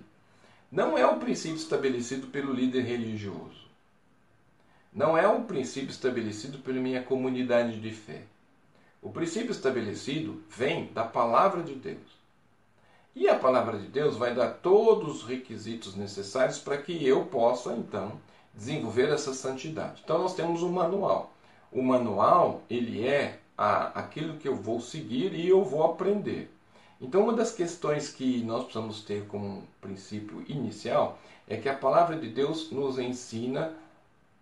Não 0.71 0.97
é 0.97 1.05
o 1.05 1.19
princípio 1.19 1.57
estabelecido 1.57 2.27
pelo 2.27 2.53
líder 2.53 2.81
religioso. 2.81 3.65
não 4.93 5.17
é 5.17 5.27
um 5.27 5.43
princípio 5.43 5.89
estabelecido 5.89 6.59
pela 6.59 6.79
minha 6.79 7.03
comunidade 7.03 7.81
de 7.81 7.91
fé. 7.91 8.23
O 9.01 9.11
princípio 9.11 9.51
estabelecido 9.51 10.41
vem 10.49 10.91
da 10.93 11.03
palavra 11.03 11.61
de 11.61 11.75
Deus. 11.75 12.14
E 13.15 13.29
a 13.29 13.39
palavra 13.39 13.79
de 13.79 13.87
Deus 13.87 14.17
vai 14.17 14.35
dar 14.35 14.49
todos 14.55 15.23
os 15.23 15.23
requisitos 15.23 15.95
necessários 15.95 16.59
para 16.59 16.77
que 16.77 17.07
eu 17.07 17.25
possa, 17.25 17.73
então, 17.73 18.19
desenvolver 18.53 19.09
essa 19.09 19.33
santidade. 19.33 20.01
Então 20.03 20.19
nós 20.19 20.35
temos 20.35 20.61
um 20.61 20.71
manual. 20.71 21.31
O 21.71 21.81
manual, 21.81 22.61
ele 22.69 23.07
é 23.07 23.39
a, 23.57 23.99
aquilo 23.99 24.37
que 24.37 24.47
eu 24.47 24.55
vou 24.55 24.81
seguir 24.81 25.33
e 25.33 25.47
eu 25.47 25.63
vou 25.63 25.83
aprender. 25.83 26.51
Então 26.99 27.23
uma 27.23 27.33
das 27.33 27.53
questões 27.53 28.09
que 28.09 28.43
nós 28.43 28.63
precisamos 28.63 29.01
ter 29.01 29.25
como 29.27 29.63
princípio 29.79 30.43
inicial 30.47 31.17
é 31.47 31.55
que 31.55 31.69
a 31.69 31.75
palavra 31.75 32.17
de 32.17 32.27
Deus 32.29 32.69
nos 32.71 32.99
ensina 32.99 33.73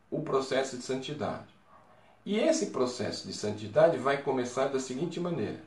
o 0.10 0.22
processo 0.22 0.78
de 0.78 0.84
santidade. 0.84 1.54
E 2.26 2.40
esse 2.40 2.68
processo 2.68 3.28
de 3.28 3.34
santidade 3.34 3.98
vai 3.98 4.22
começar 4.22 4.68
da 4.68 4.80
seguinte 4.80 5.20
maneira: 5.20 5.60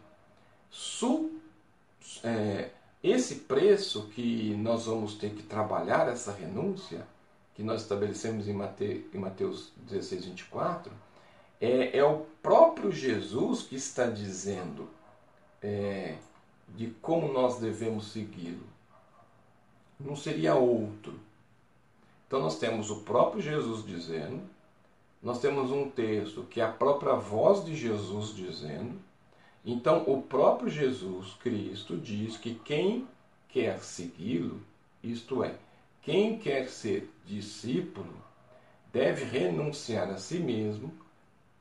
Su, 0.71 1.31
é, 2.25 2.71
esse 3.03 3.37
preço 3.37 4.09
que 4.09 4.55
nós 4.57 4.87
vamos 4.87 5.15
ter 5.15 5.31
que 5.31 5.43
trabalhar, 5.43 6.09
essa 6.09 6.33
renúncia, 6.33 7.07
que 7.55 7.63
nós 7.63 7.83
estabelecemos 7.83 8.49
em 8.49 8.53
Mateus, 8.53 9.05
em 9.15 9.19
Mateus 9.19 9.73
16, 9.89 10.27
24, 10.27 10.93
é, 11.61 11.97
é 11.97 12.05
o 12.05 12.27
próprio 12.43 12.93
Jesus 12.93 13.63
que 13.63 13.77
está 13.77 14.07
dizendo 14.07 14.89
é, 15.63 16.17
de 16.69 16.89
como 17.01 17.33
nós 17.33 17.59
devemos 17.59 18.13
segui-lo. 18.13 18.67
Não 19.99 20.15
seria 20.15 20.55
outro. 20.55 21.19
Então 22.27 22.41
nós 22.41 22.59
temos 22.59 22.91
o 22.91 23.01
próprio 23.01 23.41
Jesus 23.41 23.87
dizendo, 23.87 24.43
nós 25.23 25.41
temos 25.41 25.71
um 25.71 25.89
texto 25.89 26.43
que 26.45 26.61
é 26.61 26.65
a 26.65 26.71
própria 26.71 27.15
voz 27.15 27.65
de 27.65 27.75
Jesus 27.75 28.35
dizendo. 28.35 29.01
Então 29.67 30.05
o 30.07 30.23
próprio 30.23 30.71
Jesus 30.71 31.35
Cristo 31.35 31.97
diz 31.97 32.37
que 32.37 32.55
quem 32.55 33.05
quer 33.49 33.81
segui-lo, 33.81 34.63
isto 35.03 35.43
é, 35.43 35.57
quem 36.03 36.39
quer 36.39 36.69
ser 36.69 37.11
discípulo, 37.27 38.15
deve 38.93 39.25
renunciar 39.25 40.09
a 40.09 40.19
si 40.19 40.39
mesmo 40.39 40.93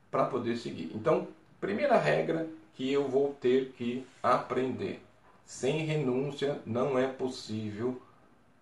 para 0.08 0.24
poder 0.26 0.56
seguir. 0.56 0.92
Então, 0.94 1.26
primeira 1.60 1.98
regra 1.98 2.48
que 2.74 2.92
eu 2.92 3.08
vou 3.08 3.34
ter 3.40 3.72
que 3.72 4.06
aprender: 4.22 5.02
sem 5.44 5.84
renúncia 5.84 6.60
não 6.64 6.96
é 6.96 7.08
possível 7.08 8.00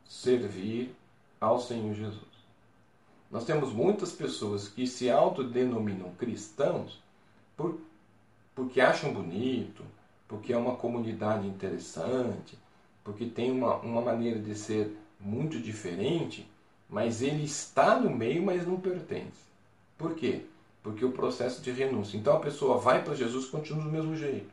servir 0.06 0.94
ao 1.38 1.60
Senhor 1.60 1.92
Jesus. 1.92 2.34
Nós 3.30 3.44
temos 3.44 3.72
muitas 3.72 4.12
pessoas 4.12 4.68
que 4.68 4.86
se 4.86 5.10
autodenominam 5.10 6.14
cristãos 6.14 7.02
por, 7.56 7.78
porque 8.54 8.80
acham 8.80 9.12
bonito, 9.12 9.84
porque 10.28 10.52
é 10.52 10.56
uma 10.56 10.76
comunidade 10.76 11.46
interessante, 11.46 12.58
porque 13.02 13.26
tem 13.26 13.50
uma, 13.50 13.76
uma 13.76 14.00
maneira 14.00 14.38
de 14.38 14.54
ser 14.54 14.96
muito 15.20 15.58
diferente, 15.58 16.48
mas 16.88 17.22
ele 17.22 17.44
está 17.44 17.98
no 17.98 18.10
meio, 18.10 18.42
mas 18.42 18.66
não 18.66 18.80
pertence. 18.80 19.44
Por 19.98 20.14
quê? 20.14 20.42
Porque 20.82 21.04
o 21.04 21.12
processo 21.12 21.62
de 21.62 21.70
renúncia. 21.70 22.16
Então 22.16 22.36
a 22.36 22.40
pessoa 22.40 22.78
vai 22.78 23.02
para 23.02 23.14
Jesus 23.14 23.46
e 23.46 23.50
continua 23.50 23.84
do 23.84 23.90
mesmo 23.90 24.16
jeito, 24.16 24.50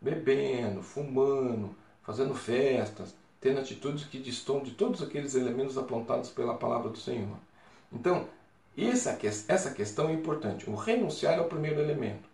bebendo, 0.00 0.82
fumando, 0.82 1.74
fazendo 2.02 2.34
festas, 2.34 3.14
tendo 3.40 3.60
atitudes 3.60 4.04
que 4.04 4.18
distam 4.18 4.60
de 4.60 4.70
todos 4.72 5.02
aqueles 5.02 5.34
elementos 5.34 5.76
apontados 5.76 6.30
pela 6.30 6.54
palavra 6.54 6.88
do 6.88 6.98
Senhor. 6.98 7.36
Então, 7.92 8.26
essa, 8.76 9.18
essa 9.48 9.70
questão 9.70 10.08
é 10.08 10.12
importante. 10.12 10.68
O 10.68 10.74
renunciar 10.74 11.38
é 11.38 11.40
o 11.40 11.48
primeiro 11.48 11.80
elemento. 11.80 12.25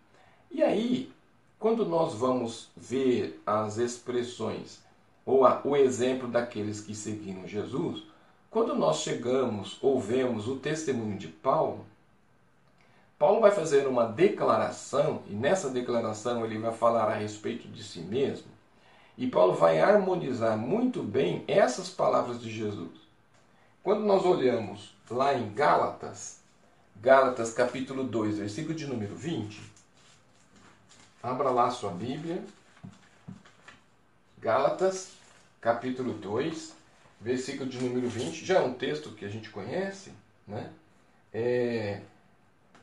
E 0.53 0.61
aí, 0.61 1.11
quando 1.57 1.83
nós 1.83 2.13
vamos 2.13 2.69
ver 2.77 3.41
as 3.43 3.77
expressões 3.77 4.83
ou 5.25 5.47
a, 5.47 5.59
o 5.65 5.75
exemplo 5.75 6.27
daqueles 6.27 6.79
que 6.79 6.93
seguiram 6.93 7.47
Jesus, 7.47 8.03
quando 8.51 8.75
nós 8.75 8.97
chegamos 8.97 9.79
ou 9.81 9.99
vemos 9.99 10.47
o 10.47 10.57
testemunho 10.57 11.17
de 11.17 11.27
Paulo, 11.27 11.83
Paulo 13.17 13.41
vai 13.41 13.49
fazer 13.49 13.87
uma 13.87 14.05
declaração, 14.05 15.23
e 15.27 15.33
nessa 15.33 15.71
declaração 15.71 16.45
ele 16.45 16.59
vai 16.59 16.71
falar 16.71 17.05
a 17.05 17.15
respeito 17.15 17.67
de 17.67 17.83
si 17.83 18.01
mesmo, 18.01 18.51
e 19.17 19.25
Paulo 19.25 19.55
vai 19.55 19.79
harmonizar 19.79 20.55
muito 20.55 21.01
bem 21.01 21.43
essas 21.47 21.89
palavras 21.89 22.39
de 22.39 22.51
Jesus. 22.51 22.91
Quando 23.81 24.05
nós 24.05 24.23
olhamos 24.23 24.95
lá 25.09 25.33
em 25.33 25.51
Gálatas, 25.51 26.41
Gálatas 26.97 27.53
capítulo 27.53 28.03
2, 28.03 28.37
versículo 28.37 28.75
de 28.75 28.85
número 28.85 29.15
20, 29.15 29.72
abra 31.23 31.49
lá 31.49 31.71
sua 31.71 31.91
Bíblia. 31.91 32.43
Gálatas, 34.39 35.13
capítulo 35.61 36.13
2, 36.15 36.75
versículo 37.21 37.69
de 37.69 37.81
número 37.81 38.09
20, 38.09 38.45
já 38.45 38.59
é 38.59 38.61
um 38.61 38.73
texto 38.73 39.11
que 39.11 39.23
a 39.23 39.29
gente 39.29 39.49
conhece, 39.49 40.11
né? 40.45 40.69
É, 41.33 42.01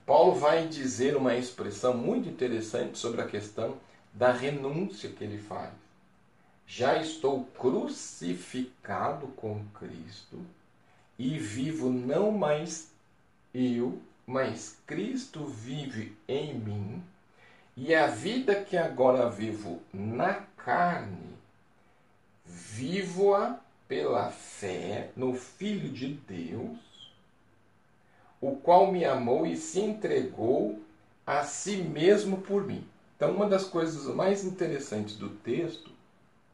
Paulo 0.07 0.35
vai 0.35 0.67
dizer 0.67 1.15
uma 1.17 1.37
expressão 1.37 1.95
muito 1.95 2.31
interessante 2.31 2.99
sobre 2.99 3.21
a 3.21 3.27
questão 3.27 3.77
da 4.15 4.33
renúncia 4.33 5.11
que 5.11 5.23
ele 5.23 5.39
faz. 5.39 5.71
Já 6.67 6.97
estou 6.97 7.45
crucificado 7.59 9.27
com 9.29 9.63
Cristo 9.75 10.41
e 11.19 11.39
vivo 11.39 11.91
não 11.91 12.33
mais 12.33 12.91
eu, 13.53 14.01
mas 14.27 14.79
Cristo 14.87 15.45
vive 15.45 16.17
em 16.27 16.55
mim. 16.55 17.03
E 17.83 17.95
a 17.95 18.09
vida 18.09 18.63
que 18.63 18.77
agora 18.77 19.31
vivo 19.31 19.81
na 19.91 20.35
carne, 20.35 21.35
vivo-a 22.45 23.59
pela 23.89 24.31
fé 24.31 25.11
no 25.17 25.35
Filho 25.35 25.89
de 25.89 26.09
Deus, 26.09 26.79
o 28.39 28.55
qual 28.57 28.93
me 28.93 29.03
amou 29.07 29.47
e 29.47 29.57
se 29.57 29.81
entregou 29.81 30.79
a 31.27 31.43
si 31.43 31.77
mesmo 31.77 32.43
por 32.43 32.67
mim. 32.67 32.87
Então, 33.17 33.35
uma 33.35 33.49
das 33.49 33.65
coisas 33.65 34.15
mais 34.15 34.45
interessantes 34.45 35.17
do 35.17 35.31
texto 35.31 35.91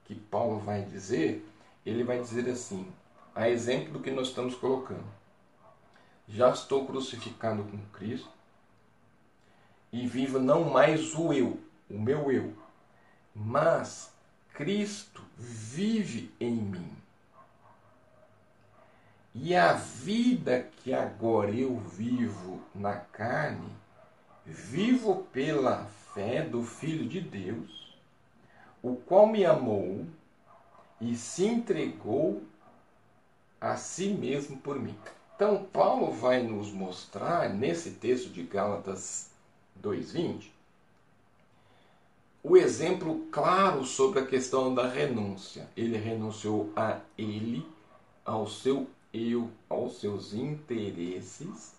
que 0.04 0.14
Paulo 0.14 0.60
vai 0.60 0.82
dizer, 0.82 1.44
ele 1.84 2.04
vai 2.04 2.20
dizer 2.20 2.48
assim, 2.48 2.86
a 3.34 3.50
exemplo 3.50 3.94
do 3.94 4.00
que 4.00 4.12
nós 4.12 4.28
estamos 4.28 4.54
colocando. 4.54 5.04
Já 6.28 6.50
estou 6.50 6.86
crucificado 6.86 7.64
com 7.64 7.78
Cristo 7.98 8.36
e 9.96 10.06
vivo 10.06 10.38
não 10.38 10.64
mais 10.64 11.14
o 11.14 11.32
eu, 11.32 11.58
o 11.88 11.98
meu 11.98 12.30
eu, 12.30 12.52
mas 13.34 14.12
Cristo 14.52 15.22
vive 15.38 16.30
em 16.38 16.52
mim. 16.52 16.92
E 19.34 19.56
a 19.56 19.72
vida 19.72 20.68
que 20.82 20.92
agora 20.92 21.50
eu 21.50 21.78
vivo 21.78 22.60
na 22.74 22.96
carne, 22.96 23.70
vivo 24.44 25.26
pela 25.32 25.86
fé 26.12 26.42
do 26.42 26.62
Filho 26.62 27.08
de 27.08 27.22
Deus, 27.22 27.96
o 28.82 28.96
qual 28.96 29.26
me 29.26 29.46
amou 29.46 30.04
e 31.00 31.16
se 31.16 31.46
entregou 31.46 32.42
a 33.58 33.76
si 33.76 34.08
mesmo 34.08 34.58
por 34.58 34.78
mim. 34.78 34.96
Então, 35.34 35.64
Paulo 35.64 36.12
vai 36.12 36.42
nos 36.42 36.70
mostrar, 36.70 37.48
nesse 37.48 37.92
texto 37.92 38.28
de 38.28 38.42
Gálatas 38.42 39.34
2,20, 39.82 40.50
o 42.42 42.56
exemplo 42.56 43.26
claro 43.32 43.84
sobre 43.84 44.20
a 44.20 44.26
questão 44.26 44.72
da 44.72 44.86
renúncia. 44.88 45.68
Ele 45.76 45.96
renunciou 45.96 46.70
a 46.76 47.00
ele, 47.18 47.66
ao 48.24 48.46
seu 48.46 48.88
eu, 49.12 49.50
aos 49.68 49.98
seus 49.98 50.32
interesses. 50.32 51.74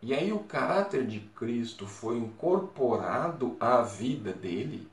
E 0.00 0.14
aí 0.14 0.32
o 0.32 0.38
caráter 0.38 1.06
de 1.06 1.20
Cristo 1.20 1.86
foi 1.86 2.16
incorporado 2.16 3.56
à 3.60 3.82
vida 3.82 4.32
dele. 4.32 4.88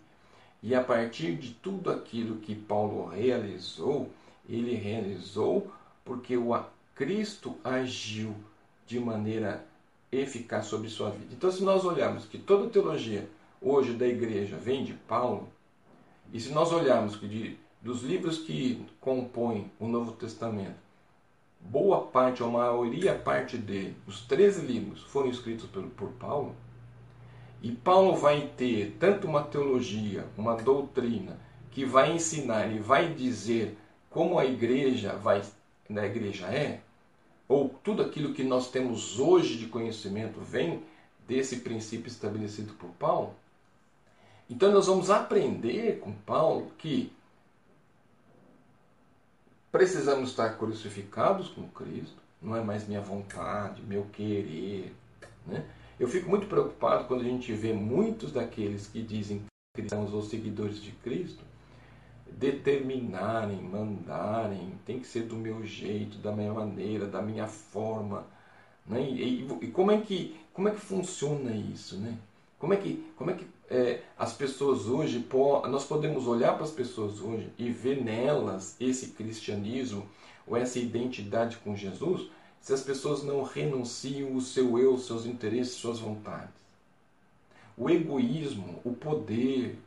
E 0.61 0.75
a 0.75 0.83
partir 0.83 1.35
de 1.35 1.53
tudo 1.53 1.89
aquilo 1.91 2.39
que 2.39 2.55
Paulo 2.55 3.07
realizou, 3.07 4.09
ele 4.49 4.75
realizou 4.75 5.71
porque 6.03 6.35
o 6.35 6.57
Cristo 6.95 7.55
agiu 7.63 8.35
de 8.85 8.99
maneira 8.99 9.65
eficaz 10.11 10.65
sobre 10.65 10.89
sua 10.89 11.09
vida. 11.09 11.27
Então, 11.31 11.51
se 11.51 11.63
nós 11.63 11.83
olharmos 11.85 12.25
que 12.25 12.37
toda 12.37 12.69
teologia 12.69 13.29
hoje 13.61 13.93
da 13.93 14.07
igreja 14.07 14.55
vem 14.55 14.83
de 14.83 14.93
Paulo, 14.93 15.47
e 16.33 16.39
se 16.39 16.51
nós 16.51 16.71
olharmos 16.71 17.15
que 17.15 17.27
de, 17.27 17.57
dos 17.81 18.03
livros 18.03 18.39
que 18.39 18.85
compõem 18.99 19.71
o 19.79 19.87
Novo 19.87 20.11
Testamento, 20.13 20.75
boa 21.59 22.01
parte, 22.01 22.43
ou 22.43 22.51
maioria 22.51 23.15
parte 23.15 23.57
dele, 23.57 23.95
os 24.05 24.21
13 24.21 24.65
livros, 24.65 25.03
foram 25.03 25.29
escritos 25.29 25.65
por, 25.69 25.83
por 25.83 26.09
Paulo, 26.13 26.55
e 27.61 27.71
Paulo 27.71 28.15
vai 28.15 28.51
ter 28.55 28.95
tanto 28.99 29.27
uma 29.27 29.43
teologia, 29.43 30.25
uma 30.37 30.55
doutrina, 30.55 31.39
que 31.71 31.85
vai 31.85 32.13
ensinar 32.13 32.67
e 32.67 32.79
vai 32.79 33.13
dizer 33.13 33.77
como 34.09 34.37
a 34.39 34.45
igreja 34.45 35.13
vai, 35.13 35.41
a 35.89 36.05
igreja 36.05 36.47
é, 36.47 36.81
ou 37.47 37.69
tudo 37.83 38.01
aquilo 38.01 38.33
que 38.33 38.43
nós 38.43 38.69
temos 38.69 39.19
hoje 39.19 39.57
de 39.57 39.67
conhecimento 39.67 40.39
vem 40.41 40.83
desse 41.27 41.57
princípio 41.57 42.07
estabelecido 42.07 42.73
por 42.73 42.89
Paulo. 42.91 43.33
Então 44.49 44.71
nós 44.71 44.87
vamos 44.87 45.09
aprender 45.09 45.99
com 45.99 46.11
Paulo 46.11 46.71
que 46.77 47.11
precisamos 49.71 50.29
estar 50.29 50.57
crucificados 50.57 51.49
com 51.49 51.67
Cristo, 51.69 52.17
não 52.41 52.55
é 52.55 52.63
mais 52.63 52.87
minha 52.87 53.01
vontade, 53.01 53.81
meu 53.81 54.05
querer. 54.05 54.93
Né? 55.45 55.65
Eu 55.99 56.07
fico 56.07 56.29
muito 56.29 56.47
preocupado 56.47 57.05
quando 57.05 57.21
a 57.21 57.25
gente 57.25 57.51
vê 57.53 57.73
muitos 57.73 58.31
daqueles 58.31 58.87
que 58.87 59.01
dizem 59.01 59.43
cristãos 59.75 60.13
ou 60.13 60.21
seguidores 60.21 60.81
de 60.81 60.91
Cristo 60.91 61.43
determinarem, 62.37 63.61
mandarem, 63.61 64.73
tem 64.85 64.99
que 64.99 65.07
ser 65.07 65.23
do 65.23 65.35
meu 65.35 65.65
jeito, 65.65 66.19
da 66.19 66.31
minha 66.31 66.53
maneira, 66.53 67.07
da 67.07 67.21
minha 67.21 67.47
forma. 67.47 68.25
Né? 68.85 69.01
E, 69.01 69.41
e, 69.41 69.57
e 69.61 69.67
como, 69.71 69.91
é 69.91 69.99
que, 69.99 70.39
como 70.53 70.69
é 70.69 70.71
que 70.71 70.79
funciona 70.79 71.55
isso? 71.55 71.97
Né? 71.97 72.15
Como 72.59 72.73
é 72.73 72.77
que, 72.77 73.03
como 73.15 73.31
é 73.31 73.33
que 73.33 73.45
é, 73.69 74.01
as 74.17 74.33
pessoas 74.33 74.85
hoje, 74.85 75.25
nós 75.69 75.85
podemos 75.85 76.27
olhar 76.27 76.53
para 76.53 76.63
as 76.63 76.71
pessoas 76.71 77.19
hoje 77.19 77.49
e 77.57 77.69
ver 77.69 78.03
nelas 78.03 78.75
esse 78.79 79.07
cristianismo 79.07 80.07
ou 80.45 80.55
essa 80.55 80.79
identidade 80.79 81.57
com 81.57 81.75
Jesus, 81.75 82.29
se 82.61 82.71
as 82.71 82.81
pessoas 82.81 83.23
não 83.23 83.43
renunciam 83.43 84.35
o 84.35 84.41
seu 84.41 84.77
eu, 84.77 84.97
seus 84.97 85.25
interesses, 85.25 85.73
suas 85.73 85.99
vontades. 85.99 86.55
O 87.75 87.89
egoísmo, 87.89 88.79
o 88.83 88.93
poder, 88.93 89.77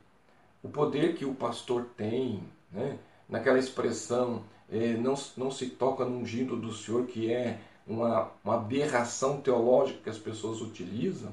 o 0.62 0.68
poder 0.68 1.14
que 1.14 1.24
o 1.24 1.34
pastor 1.34 1.86
tem, 1.96 2.42
né? 2.70 2.98
naquela 3.28 3.58
expressão, 3.58 4.44
é, 4.70 4.94
não, 4.94 5.14
não 5.36 5.50
se 5.50 5.66
toca 5.66 6.04
no 6.04 6.18
ungido 6.18 6.56
do 6.56 6.72
Senhor, 6.72 7.06
que 7.06 7.32
é 7.32 7.60
uma, 7.86 8.30
uma 8.44 8.54
aberração 8.56 9.40
teológica 9.40 10.00
que 10.04 10.10
as 10.10 10.18
pessoas 10.18 10.60
utilizam 10.60 11.32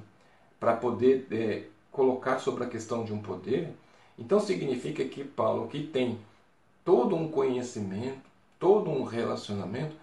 para 0.60 0.75
poder 0.75 1.27
é, 1.31 1.65
colocar 1.91 2.39
sobre 2.39 2.63
a 2.63 2.69
questão 2.69 3.03
de 3.03 3.13
um 3.13 3.22
poder. 3.22 3.74
Então 4.17 4.39
significa 4.39 5.05
que 5.05 5.24
Paulo, 5.24 5.67
que 5.67 5.84
tem 5.84 6.19
todo 6.84 7.15
um 7.15 7.29
conhecimento, 7.29 8.22
todo 8.60 8.89
um 8.89 9.03
relacionamento, 9.03 9.96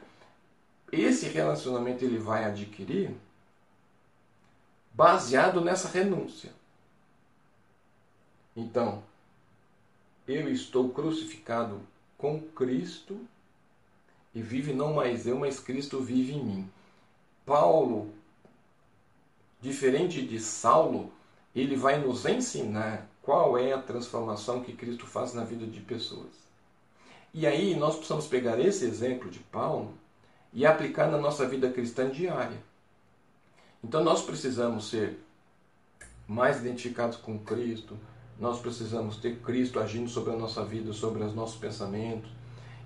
esse 0.93 1.27
relacionamento 1.29 2.05
ele 2.05 2.19
vai 2.19 2.45
adquirir 2.45 3.11
baseado 4.93 5.61
nessa 5.61 5.89
renúncia. 5.89 6.53
Então, 8.57 9.03
eu 10.27 10.51
estou 10.51 10.91
crucificado 10.91 11.81
com 12.17 12.41
Cristo 12.41 13.19
e 14.35 14.43
vive 14.43 14.73
não 14.73 14.95
mais 14.95 15.27
eu, 15.27 15.39
mas 15.39 15.61
Cristo 15.61 16.01
vive 16.01 16.33
em 16.33 16.45
mim. 16.45 16.71
Paulo, 17.45 18.13
diferente 19.61 20.27
de 20.27 20.41
Saulo, 20.41 21.13
ele 21.55 21.77
vai 21.77 22.01
nos 22.01 22.25
ensinar 22.25 23.09
qual 23.23 23.57
é 23.57 23.73
a 23.73 23.83
transformação 23.83 24.63
que 24.63 24.73
Cristo 24.73 25.07
faz 25.07 25.35
na 25.35 25.45
vida 25.45 25.67
de 25.67 25.81
pessoas. 25.81 26.45
E 27.33 27.47
aí 27.47 27.75
nós 27.75 27.95
precisamos 27.97 28.27
pegar 28.27 28.59
esse 28.59 28.85
exemplo 28.85 29.31
de 29.31 29.39
Paulo 29.39 29.95
e 30.53 30.65
aplicar 30.65 31.11
na 31.11 31.19
nossa 31.19 31.47
vida 31.47 31.71
cristã 31.71 32.11
diária. 32.11 32.63
Então 33.83 34.03
nós 34.03 34.23
precisamos 34.23 34.89
ser 34.89 35.19
mais 36.27 36.59
identificados 36.61 37.19
com 37.19 37.39
Cristo, 37.39 37.99
nós 38.45 38.61
precisamos 38.61 39.17
ter 39.17 39.39
Cristo 39.39 39.81
agindo 39.81 40.11
sobre 40.11 40.35
a 40.35 40.37
nossa 40.37 40.63
vida, 40.63 40.93
sobre 40.93 41.25
os 41.25 41.35
nossos 41.35 41.57
pensamentos. 41.57 42.31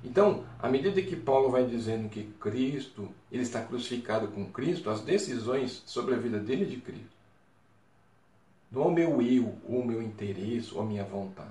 Então, 0.04 0.44
à 0.60 0.68
medida 0.68 1.02
que 1.02 1.16
Paulo 1.16 1.50
vai 1.50 1.66
dizendo 1.66 2.08
que 2.08 2.22
Cristo, 2.40 3.08
ele 3.30 3.42
está 3.42 3.60
crucificado 3.60 4.28
com 4.28 4.46
Cristo, 4.52 4.88
as 4.88 5.00
decisões 5.00 5.82
sobre 5.84 6.14
a 6.14 6.16
vida 6.16 6.38
dele 6.38 6.62
é 6.62 6.68
de 6.68 6.76
Cristo. 6.76 7.18
Não 8.70 8.84
é 8.84 8.86
o 8.86 8.92
meu 8.92 9.20
eu, 9.20 9.52
o 9.66 9.84
meu 9.84 10.00
interesse, 10.00 10.72
ou 10.72 10.82
a 10.82 10.84
minha 10.84 11.02
vontade. 11.02 11.50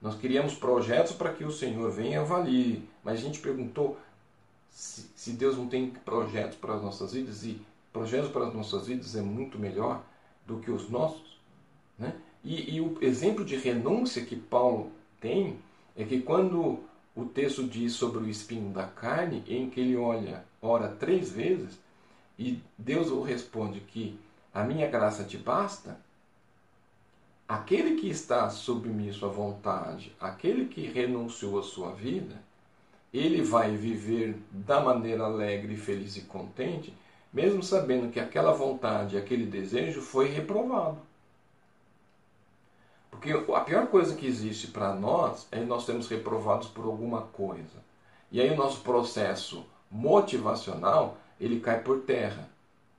Nós 0.00 0.16
queríamos 0.16 0.54
projetos 0.54 1.12
para 1.12 1.34
que 1.34 1.44
o 1.44 1.52
Senhor 1.52 1.90
venha 1.90 2.12
e 2.12 2.16
avalie, 2.16 2.88
mas 3.04 3.18
a 3.18 3.22
gente 3.22 3.38
perguntou 3.38 3.98
se, 4.70 5.10
se 5.14 5.32
Deus 5.32 5.58
não 5.58 5.68
tem 5.68 5.90
projetos 5.90 6.56
para 6.56 6.74
as 6.74 6.82
nossas 6.82 7.12
vidas, 7.12 7.44
e 7.44 7.60
projetos 7.92 8.30
para 8.30 8.46
as 8.46 8.54
nossas 8.54 8.86
vidas 8.86 9.14
é 9.14 9.20
muito 9.20 9.58
melhor 9.58 10.02
do 10.46 10.58
que 10.58 10.70
os 10.70 10.88
nossos. 10.88 11.38
Né? 11.98 12.14
E, 12.44 12.76
e 12.76 12.80
o 12.80 12.98
exemplo 13.02 13.44
de 13.44 13.56
renúncia 13.56 14.24
que 14.24 14.36
Paulo 14.36 14.90
tem 15.20 15.58
é 15.96 16.04
que 16.04 16.20
quando 16.22 16.80
o 17.14 17.24
texto 17.24 17.64
diz 17.64 17.92
sobre 17.92 18.18
o 18.18 18.28
espinho 18.28 18.70
da 18.72 18.84
carne, 18.84 19.44
em 19.46 19.68
que 19.68 19.80
ele 19.80 19.96
olha, 19.96 20.44
ora 20.62 20.88
três 20.88 21.30
vezes, 21.30 21.78
e 22.38 22.58
Deus 22.78 23.10
o 23.10 23.22
responde 23.22 23.80
que 23.80 24.18
a 24.54 24.64
minha 24.64 24.88
graça 24.88 25.24
te 25.24 25.36
basta, 25.36 25.98
aquele 27.46 28.00
que 28.00 28.08
está 28.08 28.48
submisso 28.48 29.26
à 29.26 29.28
vontade, 29.28 30.14
aquele 30.20 30.66
que 30.66 30.86
renunciou 30.86 31.58
à 31.58 31.62
sua 31.62 31.92
vida, 31.92 32.36
ele 33.12 33.42
vai 33.42 33.76
viver 33.76 34.36
da 34.50 34.80
maneira 34.80 35.24
alegre, 35.24 35.76
feliz 35.76 36.16
e 36.16 36.22
contente, 36.22 36.94
mesmo 37.32 37.62
sabendo 37.62 38.10
que 38.10 38.20
aquela 38.20 38.52
vontade, 38.52 39.16
aquele 39.16 39.46
desejo 39.46 40.00
foi 40.00 40.28
reprovado. 40.28 40.98
Porque 43.20 43.52
a 43.52 43.60
pior 43.60 43.88
coisa 43.88 44.14
que 44.14 44.26
existe 44.26 44.68
para 44.68 44.94
nós 44.94 45.46
é 45.52 45.60
nós 45.60 45.84
sermos 45.84 46.08
reprovados 46.08 46.68
por 46.68 46.86
alguma 46.86 47.20
coisa. 47.20 47.84
E 48.32 48.40
aí 48.40 48.48
o 48.48 48.56
nosso 48.56 48.80
processo 48.80 49.66
motivacional 49.90 51.18
ele 51.38 51.60
cai 51.60 51.82
por 51.82 52.00
terra. 52.00 52.48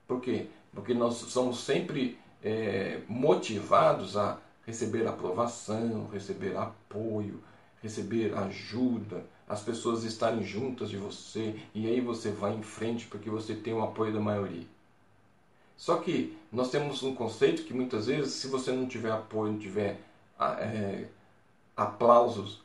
Por 0.07 0.21
quê? 0.21 0.45
Porque 0.75 0.93
nós 0.93 1.15
somos 1.15 1.61
sempre 1.63 2.19
é, 2.43 2.99
motivados 3.07 4.15
a 4.15 4.37
receber 4.63 5.07
aprovação, 5.07 6.07
receber 6.13 6.55
apoio, 6.55 7.41
receber 7.81 8.37
ajuda, 8.37 9.25
as 9.49 9.61
pessoas 9.61 10.03
estarem 10.03 10.43
juntas 10.43 10.91
de 10.91 10.97
você 10.97 11.55
e 11.73 11.87
aí 11.87 11.99
você 11.99 12.29
vai 12.29 12.53
em 12.53 12.61
frente 12.61 13.07
porque 13.07 13.29
você 13.29 13.55
tem 13.55 13.73
o 13.73 13.81
apoio 13.81 14.13
da 14.13 14.19
maioria. 14.19 14.67
Só 15.75 15.97
que 15.97 16.37
nós 16.51 16.69
temos 16.69 17.01
um 17.01 17.15
conceito 17.15 17.63
que 17.63 17.73
muitas 17.73 18.05
vezes, 18.05 18.35
se 18.35 18.45
você 18.45 18.71
não 18.71 18.85
tiver 18.87 19.11
apoio, 19.11 19.53
não 19.53 19.57
tiver 19.57 19.99
é, 20.59 21.07
aplausos, 21.75 22.61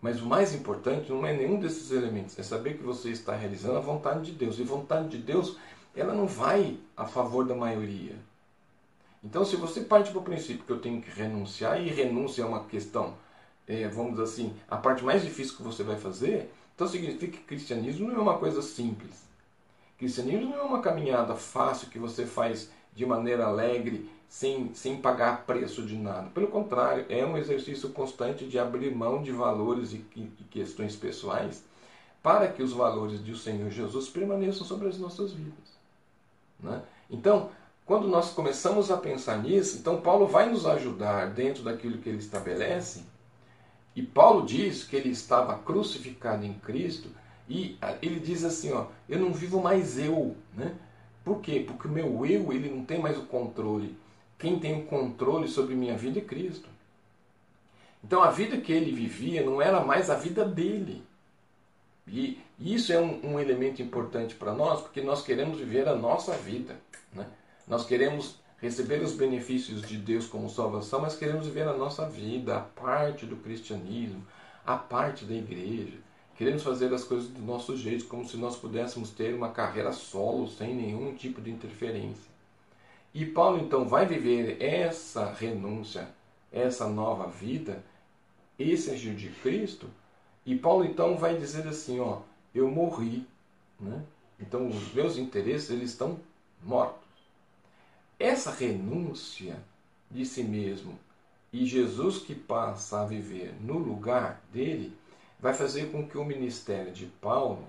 mas 0.00 0.20
o 0.20 0.26
mais 0.26 0.54
importante 0.54 1.10
não 1.10 1.26
é 1.26 1.32
nenhum 1.32 1.58
desses 1.58 1.90
elementos, 1.90 2.38
é 2.38 2.42
saber 2.42 2.76
que 2.76 2.82
você 2.82 3.10
está 3.10 3.34
realizando 3.34 3.78
a 3.78 3.80
vontade 3.80 4.26
de 4.26 4.32
Deus. 4.32 4.58
E 4.58 4.62
vontade 4.62 5.08
de 5.08 5.18
Deus, 5.18 5.56
ela 5.96 6.12
não 6.12 6.26
vai 6.26 6.78
a 6.96 7.06
favor 7.06 7.46
da 7.46 7.54
maioria. 7.54 8.14
Então, 9.22 9.44
se 9.44 9.56
você 9.56 9.80
parte 9.80 10.10
para 10.10 10.20
o 10.20 10.24
princípio 10.24 10.64
que 10.64 10.72
eu 10.72 10.80
tenho 10.80 11.00
que 11.00 11.10
renunciar, 11.10 11.80
e 11.80 11.88
renúncia 11.88 12.42
é 12.42 12.44
uma 12.44 12.64
questão, 12.64 13.14
é, 13.66 13.88
vamos 13.88 14.12
dizer 14.12 14.24
assim, 14.24 14.56
a 14.68 14.76
parte 14.76 15.02
mais 15.02 15.22
difícil 15.22 15.56
que 15.56 15.62
você 15.62 15.82
vai 15.82 15.96
fazer, 15.96 16.52
então 16.74 16.86
significa 16.86 17.38
que 17.38 17.44
cristianismo 17.44 18.08
não 18.08 18.16
é 18.16 18.20
uma 18.20 18.38
coisa 18.38 18.60
simples. 18.60 19.24
Cristianismo 19.96 20.50
não 20.50 20.58
é 20.58 20.62
uma 20.62 20.82
caminhada 20.82 21.34
fácil 21.34 21.88
que 21.88 21.98
você 21.98 22.26
faz 22.26 22.70
de 22.94 23.06
maneira 23.06 23.46
alegre, 23.46 24.10
sem, 24.34 24.74
sem 24.74 24.96
pagar 24.96 25.46
preço 25.46 25.86
de 25.86 25.96
nada. 25.96 26.28
Pelo 26.30 26.48
contrário, 26.48 27.06
é 27.08 27.24
um 27.24 27.38
exercício 27.38 27.90
constante 27.90 28.46
de 28.46 28.58
abrir 28.58 28.92
mão 28.92 29.22
de 29.22 29.30
valores 29.30 29.92
e, 29.92 30.04
e 30.16 30.44
questões 30.50 30.96
pessoais 30.96 31.62
para 32.20 32.48
que 32.48 32.60
os 32.60 32.72
valores 32.72 33.20
do 33.20 33.36
Senhor 33.36 33.70
Jesus 33.70 34.08
permaneçam 34.08 34.66
sobre 34.66 34.88
as 34.88 34.98
nossas 34.98 35.32
vidas. 35.32 35.78
Né? 36.58 36.82
Então, 37.08 37.50
quando 37.86 38.08
nós 38.08 38.32
começamos 38.32 38.90
a 38.90 38.96
pensar 38.96 39.40
nisso, 39.40 39.78
então 39.78 40.00
Paulo 40.00 40.26
vai 40.26 40.50
nos 40.50 40.66
ajudar 40.66 41.30
dentro 41.30 41.62
daquilo 41.62 41.98
que 41.98 42.08
ele 42.08 42.18
estabelece. 42.18 43.04
E 43.94 44.02
Paulo 44.02 44.44
diz 44.44 44.82
que 44.82 44.96
ele 44.96 45.10
estava 45.10 45.58
crucificado 45.58 46.44
em 46.44 46.54
Cristo 46.54 47.08
e 47.48 47.78
ele 48.02 48.18
diz 48.18 48.42
assim, 48.42 48.72
ó, 48.72 48.86
eu 49.08 49.20
não 49.20 49.32
vivo 49.32 49.62
mais 49.62 49.96
eu, 49.96 50.36
né? 50.52 50.74
Por 51.22 51.40
quê? 51.40 51.62
Porque 51.64 51.86
o 51.86 51.90
meu 51.90 52.26
eu, 52.26 52.52
ele 52.52 52.68
não 52.68 52.84
tem 52.84 52.98
mais 52.98 53.16
o 53.16 53.26
controle. 53.26 53.96
Quem 54.38 54.58
tem 54.58 54.80
o 54.80 54.84
controle 54.86 55.48
sobre 55.48 55.74
minha 55.74 55.96
vida 55.96 56.18
é 56.18 56.22
Cristo. 56.22 56.68
Então 58.02 58.22
a 58.22 58.30
vida 58.30 58.58
que 58.58 58.72
ele 58.72 58.92
vivia 58.92 59.42
não 59.42 59.62
era 59.62 59.80
mais 59.80 60.10
a 60.10 60.14
vida 60.14 60.44
dele. 60.44 61.02
E 62.06 62.38
isso 62.60 62.92
é 62.92 63.00
um, 63.00 63.32
um 63.32 63.40
elemento 63.40 63.80
importante 63.80 64.34
para 64.34 64.52
nós, 64.52 64.82
porque 64.82 65.00
nós 65.00 65.22
queremos 65.22 65.58
viver 65.58 65.88
a 65.88 65.94
nossa 65.94 66.32
vida. 66.32 66.76
Né? 67.12 67.26
Nós 67.66 67.86
queremos 67.86 68.36
receber 68.60 69.02
os 69.02 69.12
benefícios 69.12 69.82
de 69.82 69.96
Deus 69.96 70.26
como 70.26 70.50
salvação, 70.50 71.00
mas 71.00 71.16
queremos 71.16 71.46
viver 71.46 71.66
a 71.66 71.76
nossa 71.76 72.08
vida, 72.08 72.56
a 72.56 72.60
parte 72.60 73.24
do 73.24 73.36
cristianismo, 73.36 74.22
a 74.66 74.76
parte 74.76 75.24
da 75.24 75.34
igreja. 75.34 75.98
Queremos 76.36 76.62
fazer 76.62 76.92
as 76.92 77.04
coisas 77.04 77.28
do 77.28 77.40
nosso 77.40 77.76
jeito, 77.76 78.06
como 78.06 78.26
se 78.26 78.36
nós 78.36 78.56
pudéssemos 78.56 79.10
ter 79.10 79.34
uma 79.34 79.50
carreira 79.50 79.92
solo, 79.92 80.48
sem 80.48 80.74
nenhum 80.74 81.14
tipo 81.14 81.40
de 81.40 81.50
interferência. 81.50 82.33
E 83.14 83.24
Paulo 83.24 83.58
então 83.58 83.86
vai 83.86 84.04
viver 84.04 84.60
essa 84.60 85.30
renúncia, 85.30 86.08
essa 86.50 86.88
nova 86.88 87.28
vida, 87.28 87.80
esse 88.58 88.90
agir 88.90 89.14
de 89.14 89.28
Cristo, 89.28 89.88
e 90.44 90.56
Paulo 90.56 90.84
então 90.84 91.16
vai 91.16 91.38
dizer 91.38 91.66
assim, 91.68 92.00
ó, 92.00 92.22
eu 92.52 92.68
morri, 92.68 93.24
né? 93.78 94.04
Então 94.40 94.66
os 94.66 94.92
meus 94.92 95.16
interesses 95.16 95.70
eles 95.70 95.90
estão 95.90 96.18
mortos. 96.60 97.08
Essa 98.18 98.50
renúncia 98.50 99.62
de 100.10 100.26
si 100.26 100.42
mesmo 100.42 100.98
e 101.52 101.64
Jesus 101.66 102.18
que 102.18 102.34
passa 102.34 103.00
a 103.00 103.06
viver 103.06 103.54
no 103.60 103.78
lugar 103.78 104.42
dele 104.52 104.92
vai 105.38 105.54
fazer 105.54 105.92
com 105.92 106.08
que 106.08 106.18
o 106.18 106.24
ministério 106.24 106.92
de 106.92 107.06
Paulo 107.06 107.64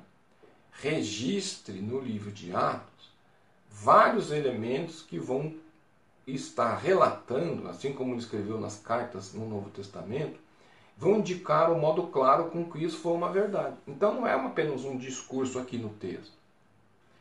registre 0.72 1.74
no 1.82 2.00
livro 2.00 2.32
de 2.32 2.56
Atos 2.56 2.95
vários 3.76 4.32
elementos 4.32 5.02
que 5.02 5.20
vão 5.20 5.54
estar 6.26 6.76
relatando, 6.78 7.68
assim 7.68 7.92
como 7.94 8.14
ele 8.14 8.20
escreveu 8.20 8.60
nas 8.60 8.80
cartas 8.80 9.34
no 9.34 9.48
Novo 9.48 9.70
Testamento, 9.70 10.40
vão 10.98 11.18
indicar 11.18 11.72
o 11.72 11.78
modo 11.78 12.08
claro 12.08 12.46
com 12.46 12.64
que 12.66 12.84
isso 12.84 12.98
foi 12.98 13.12
uma 13.12 13.30
verdade. 13.30 13.76
Então 13.86 14.16
não 14.16 14.26
é 14.26 14.34
apenas 14.34 14.86
um 14.86 14.98
discurso 14.98 15.60
aqui 15.60 15.78
no 15.78 15.90
texto. 15.90 16.34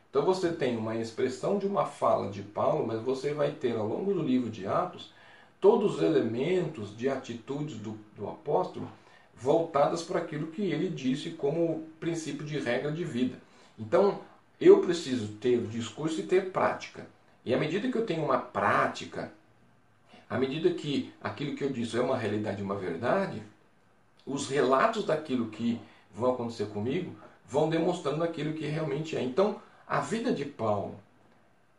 Então 0.09 0.23
você 0.23 0.53
tem 0.53 0.77
uma 0.77 0.95
expressão 0.95 1.59
de 1.59 1.67
uma 1.67 1.85
fala 1.85 2.31
de 2.31 2.41
Paulo, 2.41 2.87
mas 2.87 3.01
você 3.01 3.33
vai 3.33 3.51
ter 3.51 3.75
ao 3.75 3.85
longo 3.85 4.13
do 4.13 4.23
livro 4.23 4.49
de 4.49 4.65
Atos 4.65 5.13
todos 5.59 5.95
os 5.95 6.01
elementos 6.01 6.95
de 6.95 7.09
atitudes 7.09 7.77
do, 7.77 7.99
do 8.15 8.29
apóstolo 8.29 8.87
voltadas 9.35 10.01
para 10.01 10.19
aquilo 10.19 10.47
que 10.47 10.61
ele 10.61 10.87
disse 10.87 11.31
como 11.31 11.85
princípio 11.99 12.45
de 12.45 12.57
regra 12.59 12.91
de 12.93 13.03
vida. 13.03 13.37
Então 13.77 14.21
eu 14.59 14.81
preciso 14.81 15.33
ter 15.33 15.57
o 15.57 15.67
discurso 15.67 16.19
e 16.19 16.23
ter 16.23 16.51
prática. 16.51 17.05
E 17.43 17.53
à 17.53 17.57
medida 17.57 17.91
que 17.91 17.97
eu 17.97 18.05
tenho 18.05 18.23
uma 18.23 18.39
prática, 18.39 19.31
à 20.29 20.37
medida 20.37 20.73
que 20.73 21.13
aquilo 21.21 21.55
que 21.55 21.63
eu 21.63 21.69
disse 21.69 21.97
é 21.97 22.01
uma 22.01 22.17
realidade, 22.17 22.63
uma 22.63 22.75
verdade, 22.75 23.41
os 24.25 24.47
relatos 24.49 25.05
daquilo 25.05 25.49
que 25.49 25.79
vão 26.13 26.33
acontecer 26.33 26.67
comigo 26.67 27.15
vão 27.47 27.69
demonstrando 27.69 28.23
aquilo 28.23 28.53
que 28.53 28.65
realmente 28.65 29.15
é. 29.15 29.21
Então, 29.21 29.61
a 29.87 29.99
vida 29.99 30.33
de 30.33 30.45
Paulo, 30.45 30.99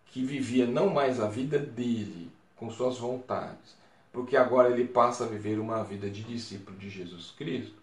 que 0.06 0.24
vivia 0.24 0.66
não 0.66 0.88
mais 0.88 1.20
a 1.20 1.28
vida 1.28 1.58
dele, 1.58 2.30
com 2.54 2.70
suas 2.70 2.98
vontades, 2.98 3.76
porque 4.12 4.36
agora 4.36 4.70
ele 4.70 4.86
passa 4.86 5.24
a 5.24 5.28
viver 5.28 5.58
uma 5.58 5.82
vida 5.82 6.08
de 6.08 6.22
discípulo 6.22 6.76
de 6.78 6.88
Jesus 6.88 7.32
Cristo, 7.36 7.74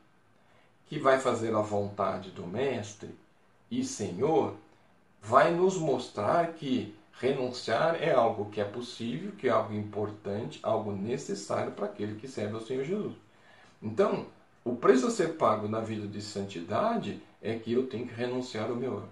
que 0.88 0.98
vai 0.98 1.20
fazer 1.20 1.54
a 1.54 1.62
vontade 1.62 2.32
do 2.32 2.48
Mestre 2.48 3.10
e 3.70 3.84
Senhor, 3.84 4.56
vai 5.24 5.52
nos 5.52 5.78
mostrar 5.78 6.54
que 6.54 6.94
renunciar 7.14 8.04
é 8.04 8.12
algo 8.12 8.50
que 8.50 8.60
é 8.60 8.66
possível, 8.66 9.32
que 9.32 9.48
é 9.48 9.52
algo 9.52 9.74
importante, 9.74 10.60
algo 10.62 10.92
necessário 10.92 11.72
para 11.72 11.86
aquele 11.86 12.20
que 12.20 12.28
serve 12.28 12.56
ao 12.56 12.62
Senhor 12.62 12.84
Jesus. 12.84 13.16
Então, 13.82 14.26
o 14.66 14.76
preço 14.76 15.08
a 15.08 15.12
ser 15.12 15.36
pago 15.36 15.68
na 15.70 15.80
vida 15.80 16.06
de 16.06 16.22
santidade 16.22 17.22
é 17.42 17.58
que 17.58 17.72
eu 17.72 17.88
tenho 17.88 18.06
que 18.06 18.14
renunciar 18.14 18.70
ao 18.70 18.76
meu 18.76 18.96
eu. 18.96 19.10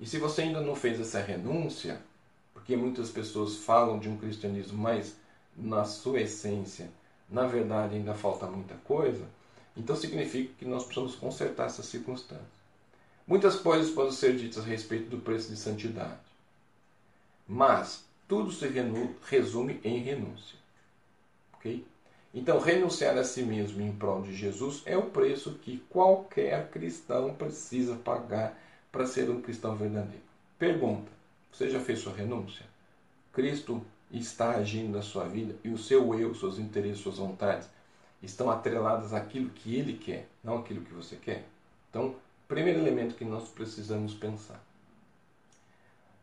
E 0.00 0.06
se 0.06 0.18
você 0.18 0.42
ainda 0.42 0.60
não 0.60 0.74
fez 0.74 0.98
essa 1.00 1.20
renúncia, 1.20 2.00
porque 2.52 2.76
muitas 2.76 3.10
pessoas 3.10 3.56
falam 3.56 4.00
de 4.00 4.08
um 4.08 4.16
cristianismo, 4.16 4.76
mas 4.76 5.16
na 5.56 5.84
sua 5.84 6.20
essência, 6.20 6.90
na 7.30 7.46
verdade, 7.46 7.94
ainda 7.94 8.14
falta 8.14 8.46
muita 8.46 8.74
coisa, 8.84 9.24
então 9.76 9.94
significa 9.94 10.52
que 10.58 10.64
nós 10.64 10.84
precisamos 10.84 11.14
consertar 11.14 11.66
essas 11.66 11.86
circunstâncias. 11.86 12.63
Muitas 13.26 13.56
coisas 13.56 13.90
podem 13.90 14.12
ser 14.12 14.36
ditas 14.36 14.62
a 14.62 14.66
respeito 14.66 15.08
do 15.08 15.18
preço 15.18 15.48
de 15.48 15.56
santidade, 15.56 16.20
mas 17.48 18.04
tudo 18.28 18.52
se 18.52 18.66
resume 19.28 19.80
em 19.82 19.98
renúncia. 19.98 20.58
Ok? 21.54 21.86
Então, 22.34 22.58
renunciar 22.58 23.16
a 23.16 23.24
si 23.24 23.42
mesmo 23.42 23.80
em 23.80 23.92
prol 23.92 24.22
de 24.22 24.34
Jesus 24.34 24.82
é 24.84 24.96
o 24.96 25.10
preço 25.10 25.54
que 25.62 25.78
qualquer 25.88 26.68
cristão 26.68 27.32
precisa 27.34 27.94
pagar 27.94 28.58
para 28.90 29.06
ser 29.06 29.30
um 29.30 29.40
cristão 29.40 29.76
verdadeiro. 29.76 30.24
Pergunta: 30.58 31.10
você 31.52 31.70
já 31.70 31.80
fez 31.80 32.00
sua 32.00 32.12
renúncia? 32.12 32.66
Cristo 33.32 33.80
está 34.10 34.50
agindo 34.50 34.96
na 34.96 35.02
sua 35.02 35.24
vida 35.24 35.54
e 35.64 35.68
o 35.68 35.78
seu 35.78 36.18
eu, 36.18 36.34
seus 36.34 36.58
interesses, 36.58 37.02
suas 37.02 37.18
vontades 37.18 37.68
estão 38.22 38.50
atreladas 38.50 39.12
àquilo 39.12 39.50
que 39.50 39.76
ele 39.76 39.94
quer, 39.94 40.28
não 40.42 40.58
àquilo 40.58 40.84
que 40.84 40.92
você 40.92 41.16
quer? 41.16 41.46
Então, 41.88 42.16
primeiro 42.48 42.80
elemento 42.80 43.14
que 43.14 43.24
nós 43.24 43.48
precisamos 43.48 44.14
pensar. 44.14 44.62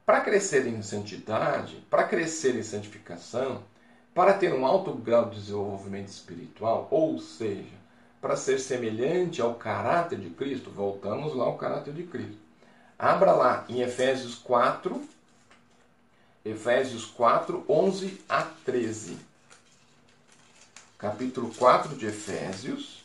Para 0.05 0.21
crescer 0.21 0.67
em 0.67 0.81
santidade, 0.81 1.75
para 1.89 2.03
crescer 2.03 2.55
em 2.55 2.63
santificação, 2.63 3.63
para 4.13 4.33
ter 4.33 4.53
um 4.53 4.65
alto 4.65 4.93
grau 4.93 5.29
de 5.29 5.39
desenvolvimento 5.39 6.09
espiritual, 6.09 6.87
ou 6.91 7.17
seja, 7.19 7.81
para 8.19 8.35
ser 8.35 8.59
semelhante 8.59 9.41
ao 9.41 9.55
caráter 9.55 10.19
de 10.19 10.29
Cristo, 10.29 10.69
voltamos 10.69 11.35
lá 11.35 11.45
ao 11.45 11.57
caráter 11.57 11.93
de 11.93 12.03
Cristo. 12.03 12.37
Abra 12.97 13.31
lá 13.31 13.65
em 13.67 13.81
Efésios 13.81 14.35
4, 14.35 15.01
Efésios 16.45 17.05
4, 17.05 17.65
11 17.67 18.21
a 18.29 18.43
13. 18.43 19.17
Capítulo 20.97 21.51
4 21.55 21.95
de 21.95 22.05
Efésios, 22.05 23.03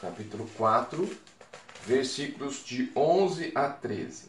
capítulo 0.00 0.48
4, 0.56 1.06
versículos 1.86 2.64
de 2.64 2.90
11 2.94 3.52
a 3.54 3.68
13. 3.68 4.28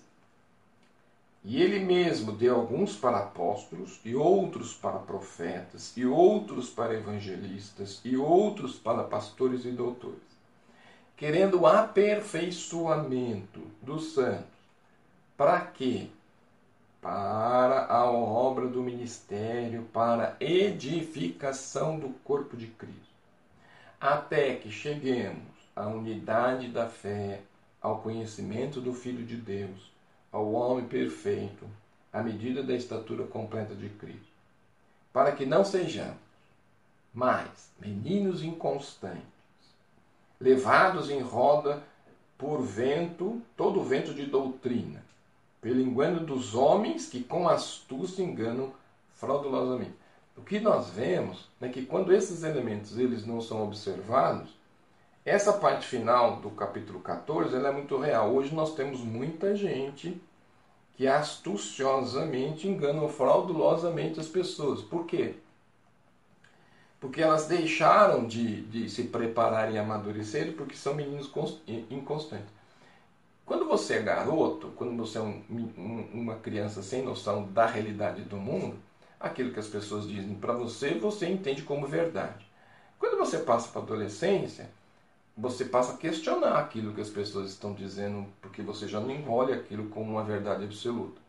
E 1.43 1.61
ele 1.61 1.79
mesmo 1.79 2.31
deu 2.31 2.55
alguns 2.55 2.95
para 2.95 3.17
apóstolos, 3.17 3.99
e 4.05 4.15
outros 4.15 4.75
para 4.75 4.99
profetas, 4.99 5.91
e 5.97 6.05
outros 6.05 6.69
para 6.69 6.93
evangelistas, 6.93 7.99
e 8.05 8.15
outros 8.15 8.77
para 8.77 9.03
pastores 9.03 9.65
e 9.65 9.71
doutores, 9.71 10.19
querendo 11.17 11.61
o 11.61 11.67
aperfeiçoamento 11.67 13.59
dos 13.81 14.13
santos. 14.13 14.45
Para 15.35 15.61
quê? 15.61 16.09
Para 17.01 17.87
a 17.87 18.05
obra 18.11 18.67
do 18.67 18.83
ministério, 18.83 19.89
para 19.91 20.37
edificação 20.39 21.97
do 21.99 22.09
corpo 22.23 22.55
de 22.55 22.67
Cristo, 22.67 23.01
até 23.99 24.53
que 24.53 24.69
cheguemos 24.69 25.60
à 25.75 25.87
unidade 25.87 26.67
da 26.67 26.87
fé, 26.87 27.41
ao 27.81 27.99
conhecimento 27.99 28.79
do 28.79 28.93
Filho 28.93 29.25
de 29.25 29.35
Deus 29.37 29.91
ao 30.31 30.53
homem 30.53 30.85
perfeito, 30.85 31.67
à 32.11 32.23
medida 32.23 32.63
da 32.63 32.73
estatura 32.73 33.25
completa 33.25 33.75
de 33.75 33.89
Cristo, 33.89 34.31
para 35.11 35.33
que 35.33 35.45
não 35.45 35.65
sejamos 35.65 36.17
mais 37.13 37.69
meninos 37.79 38.41
inconstantes, 38.41 39.25
levados 40.39 41.09
em 41.09 41.19
roda 41.19 41.83
por 42.37 42.61
vento, 42.61 43.41
todo 43.57 43.83
vento 43.83 44.13
de 44.13 44.25
doutrina, 44.25 45.03
pelo 45.61 45.81
engano 45.81 46.25
dos 46.25 46.55
homens 46.55 47.07
que 47.07 47.23
com 47.23 47.47
astúcia 47.47 48.23
enganam 48.23 48.73
fraudulosamente. 49.13 49.95
O 50.35 50.41
que 50.41 50.59
nós 50.59 50.89
vemos 50.89 51.47
é 51.59 51.67
que 51.67 51.85
quando 51.85 52.13
esses 52.13 52.43
elementos 52.43 52.97
eles 52.97 53.25
não 53.25 53.41
são 53.41 53.63
observados, 53.63 54.49
essa 55.23 55.53
parte 55.53 55.85
final 55.85 56.37
do 56.37 56.49
capítulo 56.49 56.99
14 56.99 57.55
ela 57.55 57.69
é 57.69 57.71
muito 57.71 57.97
real. 57.97 58.33
Hoje 58.33 58.53
nós 58.55 58.73
temos 58.73 59.01
muita 59.01 59.55
gente 59.55 60.19
que 60.97 61.07
astuciosamente 61.07 62.67
enganam 62.67 63.07
fraudulosamente 63.07 64.19
as 64.19 64.27
pessoas. 64.27 64.81
Por 64.81 65.05
quê? 65.05 65.35
Porque 66.99 67.21
elas 67.21 67.47
deixaram 67.47 68.25
de, 68.27 68.61
de 68.63 68.89
se 68.89 69.05
preparar 69.05 69.71
e 69.71 69.77
amadurecer 69.77 70.53
porque 70.53 70.75
são 70.75 70.95
meninos 70.95 71.31
inconstantes. 71.89 72.61
Quando 73.45 73.65
você 73.65 73.95
é 73.95 74.01
garoto, 74.01 74.71
quando 74.75 74.95
você 74.95 75.17
é 75.17 75.21
um, 75.21 75.43
um, 75.49 76.09
uma 76.13 76.35
criança 76.35 76.81
sem 76.81 77.03
noção 77.03 77.43
da 77.51 77.65
realidade 77.65 78.21
do 78.23 78.37
mundo, 78.37 78.77
aquilo 79.19 79.51
que 79.51 79.59
as 79.59 79.67
pessoas 79.67 80.07
dizem 80.07 80.35
para 80.35 80.53
você, 80.53 80.95
você 80.95 81.27
entende 81.27 81.61
como 81.61 81.85
verdade. 81.85 82.45
Quando 82.97 83.17
você 83.17 83.39
passa 83.39 83.69
para 83.69 83.81
a 83.81 83.83
adolescência, 83.83 84.69
você 85.41 85.65
passa 85.65 85.93
a 85.93 85.97
questionar 85.97 86.59
aquilo 86.59 86.93
que 86.93 87.01
as 87.01 87.09
pessoas 87.09 87.49
estão 87.49 87.73
dizendo, 87.73 88.27
porque 88.39 88.61
você 88.61 88.87
já 88.87 88.99
não 88.99 89.09
engole 89.09 89.51
aquilo 89.51 89.89
como 89.89 90.11
uma 90.11 90.23
verdade 90.23 90.63
absoluta. 90.63 91.19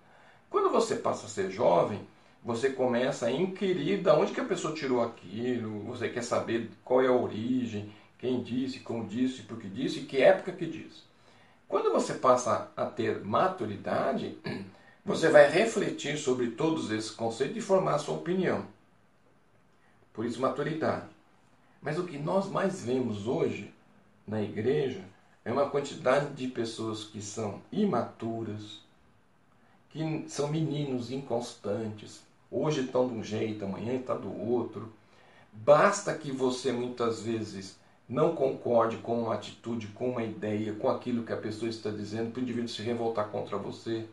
Quando 0.50 0.70
você 0.70 0.96
passa 0.96 1.24
a 1.24 1.30
ser 1.30 1.50
jovem, 1.50 2.06
você 2.44 2.68
começa 2.68 3.26
a 3.26 3.32
inquirir 3.32 4.02
de 4.02 4.10
onde 4.10 4.32
que 4.32 4.40
a 4.40 4.44
pessoa 4.44 4.74
tirou 4.74 5.02
aquilo, 5.02 5.80
você 5.84 6.10
quer 6.10 6.22
saber 6.22 6.70
qual 6.84 7.00
é 7.00 7.06
a 7.06 7.12
origem, 7.12 7.90
quem 8.18 8.42
disse, 8.42 8.80
como 8.80 9.08
disse, 9.08 9.42
por 9.42 9.58
que 9.58 9.66
disse 9.66 10.00
e 10.00 10.04
que 10.04 10.20
época 10.20 10.52
que 10.52 10.66
disse. 10.66 11.04
Quando 11.66 11.90
você 11.90 12.12
passa 12.12 12.70
a 12.76 12.84
ter 12.84 13.24
maturidade, 13.24 14.36
você 15.02 15.30
vai 15.30 15.48
refletir 15.48 16.18
sobre 16.18 16.50
todos 16.50 16.90
esses 16.90 17.10
conceitos 17.10 17.56
e 17.56 17.62
formar 17.62 17.94
a 17.94 17.98
sua 17.98 18.16
opinião. 18.16 18.66
Por 20.12 20.26
isso, 20.26 20.38
maturidade. 20.38 21.06
Mas 21.80 21.98
o 21.98 22.04
que 22.04 22.18
nós 22.18 22.50
mais 22.50 22.82
vemos 22.84 23.26
hoje 23.26 23.71
na 24.26 24.40
igreja 24.40 25.04
é 25.44 25.52
uma 25.52 25.68
quantidade 25.68 26.34
de 26.34 26.48
pessoas 26.48 27.04
que 27.04 27.20
são 27.20 27.60
imaturas, 27.72 28.80
que 29.90 30.24
são 30.28 30.48
meninos 30.48 31.10
inconstantes. 31.10 32.22
Hoje 32.50 32.82
estão 32.82 33.08
de 33.08 33.14
um 33.14 33.24
jeito, 33.24 33.64
amanhã 33.64 33.94
está 33.94 34.14
do 34.14 34.32
outro. 34.32 34.92
Basta 35.52 36.14
que 36.14 36.30
você 36.30 36.72
muitas 36.72 37.22
vezes 37.22 37.78
não 38.08 38.34
concorde 38.34 38.98
com 38.98 39.22
uma 39.22 39.34
atitude, 39.34 39.88
com 39.88 40.10
uma 40.10 40.22
ideia, 40.22 40.72
com 40.74 40.88
aquilo 40.88 41.24
que 41.24 41.32
a 41.32 41.36
pessoa 41.36 41.68
está 41.68 41.90
dizendo, 41.90 42.30
para 42.30 42.40
o 42.40 42.42
indivíduo 42.42 42.68
se 42.68 42.82
revoltar 42.82 43.28
contra 43.28 43.56
você. 43.56 44.06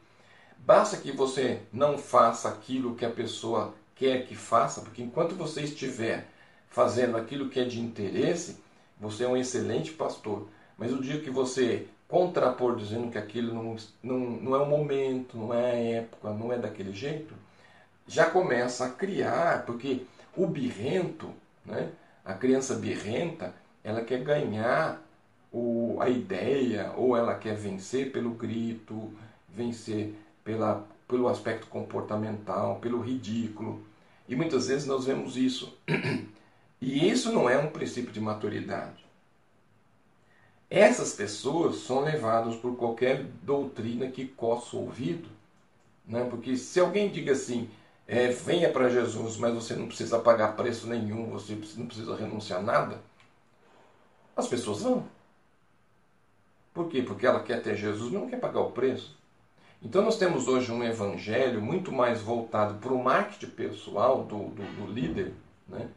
Basta 0.57 0.97
que 0.97 1.11
você 1.11 1.61
não 1.71 1.97
faça 1.97 2.49
aquilo 2.49 2.95
que 2.95 3.05
a 3.05 3.09
pessoa 3.09 3.73
quer 3.95 4.25
que 4.25 4.35
faça, 4.35 4.81
porque 4.81 5.01
enquanto 5.01 5.35
você 5.35 5.61
estiver 5.61 6.27
fazendo 6.69 7.17
aquilo 7.17 7.49
que 7.49 7.59
é 7.59 7.65
de 7.65 7.79
interesse, 7.79 8.57
você 8.99 9.23
é 9.23 9.27
um 9.27 9.37
excelente 9.37 9.91
pastor. 9.91 10.47
Mas 10.77 10.93
o 10.93 11.01
dia 11.01 11.19
que 11.19 11.29
você 11.29 11.87
contrapor 12.07 12.75
dizendo 12.75 13.11
que 13.11 13.17
aquilo 13.17 13.53
não, 13.53 13.77
não, 14.01 14.19
não 14.19 14.55
é 14.55 14.59
o 14.59 14.65
momento, 14.65 15.37
não 15.37 15.53
é 15.53 15.71
a 15.71 15.75
época, 15.75 16.31
não 16.31 16.51
é 16.51 16.57
daquele 16.57 16.91
jeito, 16.91 17.33
já 18.07 18.27
começa 18.27 18.85
a 18.85 18.89
criar, 18.89 19.63
porque 19.65 20.01
o 20.35 20.47
birrento, 20.47 21.31
né, 21.63 21.91
a 22.25 22.33
criança 22.33 22.73
birrenta, 22.73 23.53
ela 23.83 24.01
quer 24.01 24.23
ganhar 24.23 24.99
o, 25.51 25.97
a 25.99 26.09
ideia, 26.09 26.91
ou 26.97 27.15
ela 27.15 27.35
quer 27.35 27.55
vencer 27.55 28.11
pelo 28.11 28.31
grito, 28.31 29.13
vencer 29.47 30.15
pela, 30.43 30.83
pelo 31.07 31.27
aspecto 31.27 31.67
comportamental, 31.67 32.77
pelo 32.77 33.01
ridículo. 33.01 33.83
E 34.27 34.35
muitas 34.35 34.67
vezes 34.67 34.87
nós 34.87 35.05
vemos 35.05 35.37
isso. 35.37 35.77
E 36.81 37.09
isso 37.09 37.31
não 37.31 37.49
é 37.49 37.57
um 37.57 37.69
princípio 37.69 38.11
de 38.11 38.21
maturidade. 38.21 39.03
Essas 40.69 41.13
pessoas 41.13 41.77
são 41.77 42.01
levadas 42.01 42.55
por 42.55 42.75
qualquer 42.77 43.23
doutrina 43.41 44.07
que 44.07 44.25
coça 44.25 44.75
o 44.75 44.81
ouvido. 44.81 45.27
Né? 46.05 46.25
Porque 46.29 46.55
se 46.55 46.79
alguém 46.79 47.09
diga 47.09 47.33
assim, 47.33 47.69
é, 48.07 48.27
venha 48.27 48.71
para 48.71 48.89
Jesus, 48.89 49.37
mas 49.37 49.53
você 49.53 49.75
não 49.75 49.87
precisa 49.87 50.19
pagar 50.19 50.55
preço 50.55 50.87
nenhum, 50.87 51.29
você 51.29 51.55
não 51.75 51.85
precisa 51.85 52.15
renunciar 52.15 52.59
a 52.59 52.63
nada, 52.63 53.01
as 54.35 54.47
pessoas 54.47 54.81
vão. 54.81 55.05
Por 56.73 56.87
quê? 56.87 57.01
Porque 57.01 57.25
ela 57.25 57.43
quer 57.43 57.61
ter 57.61 57.75
Jesus, 57.75 58.11
não 58.11 58.29
quer 58.29 58.39
pagar 58.39 58.61
o 58.61 58.71
preço. 58.71 59.17
Então 59.81 60.01
nós 60.01 60.17
temos 60.17 60.47
hoje 60.47 60.71
um 60.71 60.83
evangelho 60.83 61.61
muito 61.61 61.91
mais 61.91 62.21
voltado 62.21 62.75
para 62.75 62.93
o 62.93 63.03
marketing 63.03 63.51
pessoal 63.51 64.23
do, 64.23 64.49
do, 64.49 64.63
do 64.75 64.91
líder, 64.91 65.33
né? 65.67 65.89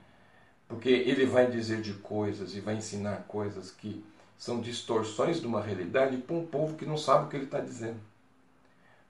Porque 0.73 0.89
ele 0.89 1.27
vai 1.27 1.51
dizer 1.51 1.83
de 1.83 1.93
coisas 1.93 2.55
e 2.55 2.61
vai 2.61 2.77
ensinar 2.77 3.27
coisas 3.29 3.71
que 3.71 4.03
são 4.39 4.59
distorções 4.59 5.39
de 5.39 5.47
uma 5.47 5.61
realidade 5.61 6.17
para 6.17 6.35
um 6.35 6.47
povo 6.47 6.79
que 6.79 6.87
não 6.87 6.97
sabe 6.97 7.27
o 7.27 7.29
que 7.29 7.37
ele 7.37 7.45
está 7.45 7.61
dizendo. 7.61 8.01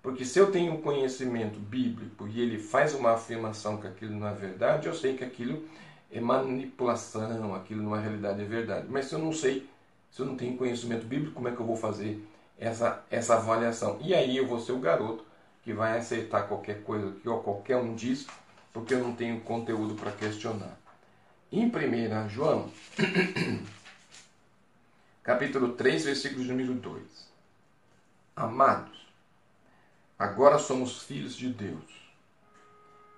Porque 0.02 0.24
se 0.24 0.40
eu 0.40 0.50
tenho 0.50 0.74
um 0.74 0.82
conhecimento 0.82 1.60
bíblico 1.60 2.26
e 2.26 2.40
ele 2.40 2.58
faz 2.58 2.94
uma 2.94 3.12
afirmação 3.12 3.76
que 3.76 3.86
aquilo 3.86 4.18
não 4.18 4.26
é 4.26 4.34
verdade, 4.34 4.88
eu 4.88 4.94
sei 4.94 5.16
que 5.16 5.22
aquilo 5.22 5.62
é 6.10 6.20
manipulação, 6.20 7.54
aquilo 7.54 7.80
não 7.80 7.94
é 7.94 8.00
realidade, 8.00 8.42
é 8.42 8.44
verdade. 8.44 8.88
Mas 8.90 9.04
se 9.04 9.14
eu 9.14 9.20
não 9.20 9.32
sei, 9.32 9.64
se 10.10 10.20
eu 10.20 10.26
não 10.26 10.36
tenho 10.36 10.56
conhecimento 10.56 11.06
bíblico, 11.06 11.34
como 11.34 11.46
é 11.46 11.52
que 11.52 11.60
eu 11.60 11.66
vou 11.66 11.76
fazer 11.76 12.20
essa, 12.58 13.04
essa 13.08 13.36
avaliação? 13.36 14.00
E 14.02 14.12
aí 14.12 14.36
eu 14.36 14.48
vou 14.48 14.58
ser 14.58 14.72
o 14.72 14.80
garoto 14.80 15.24
que 15.62 15.72
vai 15.72 15.96
aceitar 15.96 16.48
qualquer 16.48 16.82
coisa 16.82 17.12
que 17.12 17.28
qualquer 17.28 17.76
um 17.76 17.94
diz, 17.94 18.26
porque 18.72 18.94
eu 18.94 18.98
não 18.98 19.14
tenho 19.14 19.40
conteúdo 19.42 19.94
para 19.94 20.10
questionar. 20.10 20.81
Em 21.54 21.66
1 21.66 22.30
João, 22.30 22.72
capítulo 25.22 25.74
3, 25.74 26.06
versículo 26.06 26.44
número 26.44 26.72
2. 26.72 27.02
Amados, 28.34 29.06
agora 30.18 30.58
somos 30.58 31.02
filhos 31.02 31.36
de 31.36 31.50
Deus, 31.50 31.84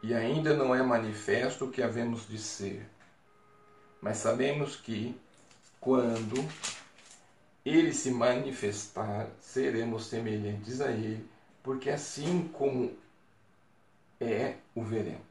e 0.03 0.13
ainda 0.13 0.53
não 0.53 0.75
é 0.75 0.83
manifesto 0.83 1.67
o 1.67 1.71
que 1.71 1.81
havemos 1.81 2.27
de 2.27 2.37
ser, 2.39 2.85
mas 4.03 4.17
sabemos 4.17 4.75
que, 4.75 5.15
quando 5.79 6.45
ele 7.65 7.93
se 7.93 8.11
manifestar, 8.11 9.29
seremos 9.41 10.07
semelhantes 10.07 10.81
a 10.81 10.91
ele, 10.91 11.25
porque 11.63 11.89
assim 11.89 12.49
como 12.53 12.99
é, 14.21 14.57
o 14.75 14.83
veremos. 14.83 15.23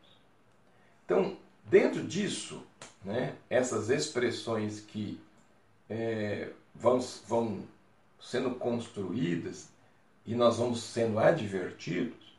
Então, 1.03 1.37
dentro 1.65 2.01
disso, 2.01 2.65
né, 3.03 3.35
essas 3.49 3.89
expressões 3.89 4.79
que 4.79 5.19
é, 5.89 6.49
vão, 6.73 6.99
vão 7.27 7.63
sendo 8.21 8.51
construídas 8.55 9.69
e 10.25 10.33
nós 10.35 10.57
vamos 10.57 10.81
sendo 10.81 11.19
advertidos, 11.19 12.33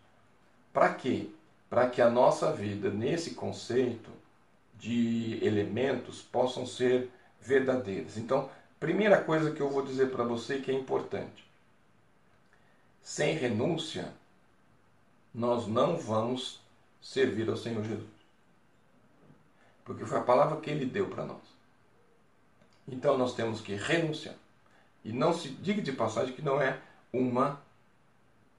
para 0.72 0.94
quê? 0.94 1.28
Para 1.68 1.88
que 1.88 2.00
a 2.00 2.10
nossa 2.10 2.52
vida, 2.52 2.90
nesse 2.90 3.34
conceito 3.34 4.10
de 4.78 5.38
elementos, 5.44 6.22
possam 6.22 6.66
ser 6.66 7.10
verdadeiras. 7.40 8.16
Então, 8.16 8.50
primeira 8.80 9.22
coisa 9.22 9.50
que 9.50 9.60
eu 9.60 9.70
vou 9.70 9.84
dizer 9.84 10.10
para 10.10 10.24
você 10.24 10.60
que 10.60 10.70
é 10.70 10.74
importante: 10.74 11.44
sem 13.02 13.36
renúncia, 13.36 14.12
nós 15.32 15.66
não 15.66 15.96
vamos 15.96 16.60
servir 17.02 17.48
ao 17.48 17.56
Senhor 17.56 17.84
Jesus. 17.84 18.13
Porque 19.84 20.04
foi 20.04 20.18
a 20.18 20.22
palavra 20.22 20.60
que 20.60 20.70
ele 20.70 20.86
deu 20.86 21.08
para 21.08 21.24
nós. 21.24 21.42
Então 22.88 23.18
nós 23.18 23.34
temos 23.34 23.60
que 23.60 23.74
renunciar. 23.74 24.34
E 25.04 25.12
não 25.12 25.32
se 25.32 25.48
diga 25.48 25.82
de 25.82 25.92
passagem 25.92 26.34
que 26.34 26.42
não 26.42 26.60
é 26.60 26.80
uma 27.12 27.60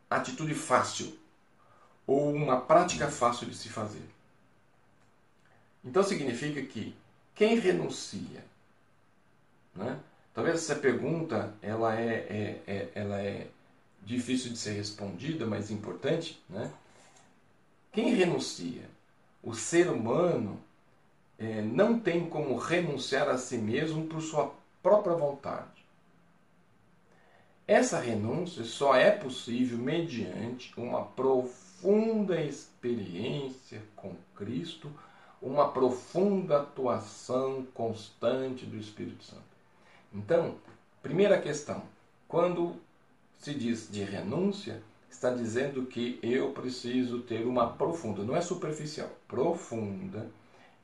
atitude 0.09 0.53
fácil 0.53 1.17
ou 2.05 2.33
uma 2.33 2.61
prática 2.61 3.09
fácil 3.09 3.47
de 3.47 3.55
se 3.55 3.69
fazer. 3.69 4.07
Então 5.83 6.03
significa 6.03 6.61
que 6.61 6.95
quem 7.33 7.59
renuncia, 7.59 8.43
né? 9.75 9.99
talvez 10.33 10.57
essa 10.57 10.75
pergunta 10.75 11.53
ela 11.61 11.99
é, 11.99 12.13
é, 12.13 12.61
é, 12.67 12.89
ela 12.95 13.21
é 13.21 13.47
difícil 14.03 14.51
de 14.51 14.57
ser 14.57 14.73
respondida, 14.73 15.45
mas 15.45 15.71
importante, 15.71 16.41
né? 16.47 16.71
Quem 17.91 18.13
renuncia? 18.13 18.83
O 19.41 19.55
ser 19.55 19.89
humano 19.89 20.61
é, 21.37 21.61
não 21.61 21.99
tem 21.99 22.29
como 22.29 22.57
renunciar 22.57 23.27
a 23.29 23.37
si 23.37 23.57
mesmo 23.57 24.05
por 24.07 24.21
sua 24.21 24.53
própria 24.81 25.15
vontade. 25.15 25.85
Essa 27.67 27.99
renúncia 27.99 28.63
só 28.63 28.95
é 28.95 29.09
possível 29.09 29.77
mediante 29.77 30.71
uma 30.79 31.03
profunda 31.03 32.39
experiência 32.39 33.81
com 33.95 34.13
Cristo, 34.35 34.91
uma 35.41 35.69
profunda 35.69 36.61
atuação 36.61 37.65
constante 37.73 38.65
do 38.65 38.77
Espírito 38.77 39.23
Santo. 39.23 39.41
Então, 40.13 40.55
primeira 41.01 41.41
questão: 41.41 41.81
quando 42.27 42.75
se 43.39 43.53
diz 43.53 43.89
de 43.91 44.03
renúncia, 44.03 44.81
está 45.09 45.31
dizendo 45.31 45.85
que 45.87 46.19
eu 46.21 46.51
preciso 46.51 47.21
ter 47.21 47.45
uma 47.47 47.73
profunda, 47.73 48.23
não 48.23 48.35
é 48.35 48.41
superficial, 48.41 49.09
profunda 49.27 50.27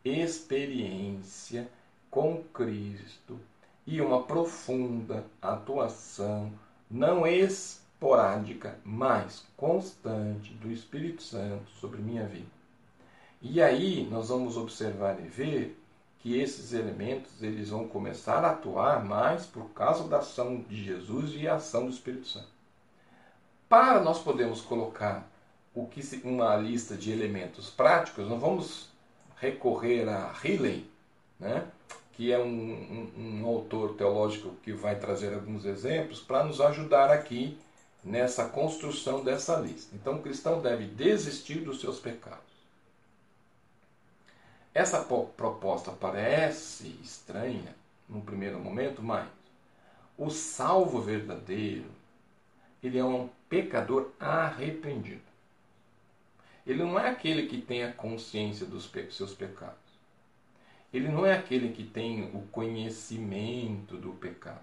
experiência 0.03 1.67
com 2.09 2.43
Cristo 2.53 3.39
e 3.85 4.01
uma 4.01 4.23
profunda 4.23 5.25
atuação, 5.41 6.51
não 6.89 7.25
esporádica, 7.25 8.77
mas 8.83 9.45
constante 9.55 10.53
do 10.55 10.71
Espírito 10.71 11.23
Santo 11.23 11.69
sobre 11.79 12.01
minha 12.01 12.25
vida. 12.25 12.49
E 13.41 13.61
aí 13.61 14.07
nós 14.09 14.29
vamos 14.29 14.57
observar 14.57 15.19
e 15.19 15.27
ver 15.27 15.77
que 16.19 16.39
esses 16.39 16.73
elementos 16.73 17.41
eles 17.41 17.69
vão 17.69 17.87
começar 17.87 18.45
a 18.45 18.51
atuar 18.51 19.03
mais 19.03 19.45
por 19.45 19.69
causa 19.71 20.07
da 20.07 20.19
ação 20.19 20.61
de 20.61 20.83
Jesus 20.83 21.33
e 21.35 21.47
a 21.47 21.55
ação 21.55 21.85
do 21.85 21.91
Espírito 21.91 22.27
Santo. 22.27 22.49
Para 23.67 24.01
nós 24.01 24.19
podermos 24.19 24.61
colocar 24.61 25.27
o 25.73 25.87
que 25.87 26.01
uma 26.23 26.55
lista 26.57 26.95
de 26.95 27.11
elementos 27.11 27.69
práticos, 27.69 28.27
nós 28.27 28.39
vamos 28.39 28.90
recorrer 29.41 30.07
a 30.07 30.31
Riley, 30.31 30.87
né? 31.39 31.67
que 32.13 32.31
é 32.31 32.37
um, 32.37 32.43
um, 33.17 33.41
um 33.41 33.45
autor 33.47 33.95
teológico 33.95 34.55
que 34.63 34.71
vai 34.71 34.99
trazer 34.99 35.33
alguns 35.33 35.65
exemplos 35.65 36.19
para 36.19 36.43
nos 36.43 36.61
ajudar 36.61 37.09
aqui 37.09 37.57
nessa 38.03 38.47
construção 38.47 39.23
dessa 39.23 39.55
lista. 39.55 39.95
Então, 39.95 40.15
o 40.15 40.21
cristão 40.21 40.61
deve 40.61 40.85
desistir 40.85 41.61
dos 41.61 41.81
seus 41.81 41.99
pecados. 41.99 42.39
Essa 44.73 45.03
proposta 45.03 45.91
parece 45.91 46.95
estranha 47.01 47.75
no 48.07 48.21
primeiro 48.21 48.59
momento, 48.59 49.01
mas 49.01 49.27
o 50.17 50.29
salvo 50.29 51.01
verdadeiro, 51.01 51.89
ele 52.83 52.99
é 52.99 53.03
um 53.03 53.27
pecador 53.49 54.11
arrependido. 54.19 55.30
Ele 56.65 56.83
não 56.83 56.99
é 56.99 57.09
aquele 57.09 57.47
que 57.47 57.59
tem 57.59 57.83
a 57.83 57.91
consciência 57.91 58.65
dos 58.65 58.89
seus 59.11 59.33
pecados. 59.33 59.77
Ele 60.93 61.07
não 61.07 61.25
é 61.25 61.33
aquele 61.33 61.73
que 61.73 61.83
tem 61.83 62.29
o 62.33 62.41
conhecimento 62.51 63.97
do 63.97 64.11
pecado. 64.11 64.59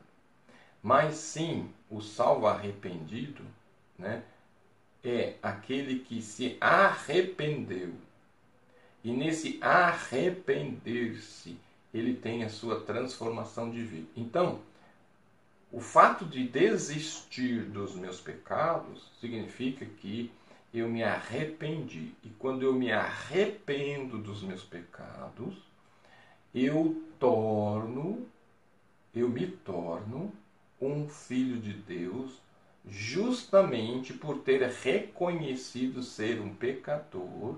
Mas 0.83 1.17
sim, 1.17 1.71
o 1.91 2.01
salvo 2.01 2.47
arrependido 2.47 3.43
né, 3.99 4.23
é 5.03 5.35
aquele 5.43 6.01
que 6.01 6.21
se 6.23 6.57
arrependeu. 6.61 7.95
E 9.03 9.11
nesse 9.11 9.59
arrepender-se, 9.61 11.59
ele 11.93 12.15
tem 12.15 12.45
a 12.45 12.51
sua 12.51 12.81
transformação 12.81 13.71
de 13.71 13.83
vida. 13.83 14.09
Então, 14.17 14.61
o 15.73 15.81
fato 15.81 16.25
de 16.25 16.47
desistir 16.47 17.63
dos 17.63 17.95
meus 17.95 18.21
pecados 18.21 19.11
significa 19.21 19.85
que 19.85 20.31
eu 20.73 20.89
me 20.89 21.03
arrependi. 21.03 22.13
E 22.23 22.29
quando 22.39 22.63
eu 22.63 22.73
me 22.73 22.93
arrependo 22.93 24.19
dos 24.19 24.43
meus 24.43 24.63
pecados, 24.63 25.55
eu 26.55 27.03
torno, 27.19 28.27
eu 29.15 29.29
me 29.29 29.47
torno 29.47 30.33
um 30.81 31.09
filho 31.09 31.59
de 31.61 31.73
Deus 31.73 32.41
justamente 32.87 34.13
por 34.13 34.39
ter 34.39 34.63
reconhecido 34.63 36.03
ser 36.03 36.41
um 36.41 36.55
pecador 36.55 37.57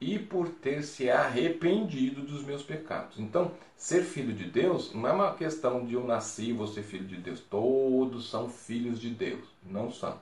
e 0.00 0.18
por 0.18 0.48
ter 0.48 0.82
se 0.82 1.08
arrependido 1.08 2.22
dos 2.22 2.44
meus 2.44 2.62
pecados. 2.62 3.18
Então, 3.18 3.52
ser 3.76 4.02
filho 4.02 4.32
de 4.32 4.44
Deus 4.44 4.92
não 4.92 5.06
é 5.08 5.12
uma 5.12 5.34
questão 5.34 5.84
de 5.84 5.94
eu 5.94 6.04
nasci 6.04 6.50
e 6.50 6.52
vou 6.52 6.66
ser 6.66 6.82
filho 6.82 7.06
de 7.06 7.16
Deus. 7.16 7.40
Todos 7.40 8.28
são 8.28 8.48
filhos 8.48 9.00
de 9.00 9.10
Deus. 9.10 9.44
Não 9.62 9.90
são. 9.90 10.18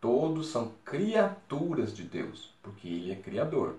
Todos 0.00 0.48
são 0.48 0.72
criaturas 0.84 1.94
de 1.94 2.04
Deus, 2.04 2.52
porque 2.62 2.88
Ele 2.88 3.12
é 3.12 3.16
Criador. 3.16 3.76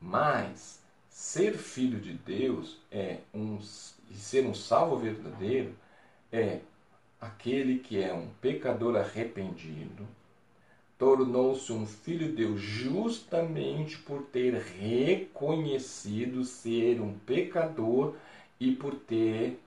Mas 0.00 0.80
ser 1.08 1.56
filho 1.56 2.00
de 2.00 2.12
Deus 2.12 2.76
é 2.90 3.18
um 3.32 3.58
e 4.10 4.14
ser 4.14 4.46
um 4.46 4.54
salvo 4.54 4.96
verdadeiro 4.96 5.74
é 6.32 6.60
aquele 7.20 7.78
que 7.78 8.02
é 8.02 8.12
um 8.12 8.28
pecador 8.40 8.96
arrependido, 8.96 10.06
tornou-se 10.98 11.72
um 11.72 11.86
filho 11.86 12.28
de 12.28 12.36
Deus 12.36 12.60
justamente 12.60 13.98
por 13.98 14.22
ter 14.24 14.54
reconhecido 14.54 16.44
ser 16.44 17.00
um 17.00 17.18
pecador 17.18 18.14
e 18.60 18.72
por 18.72 18.94
ter 18.94 19.60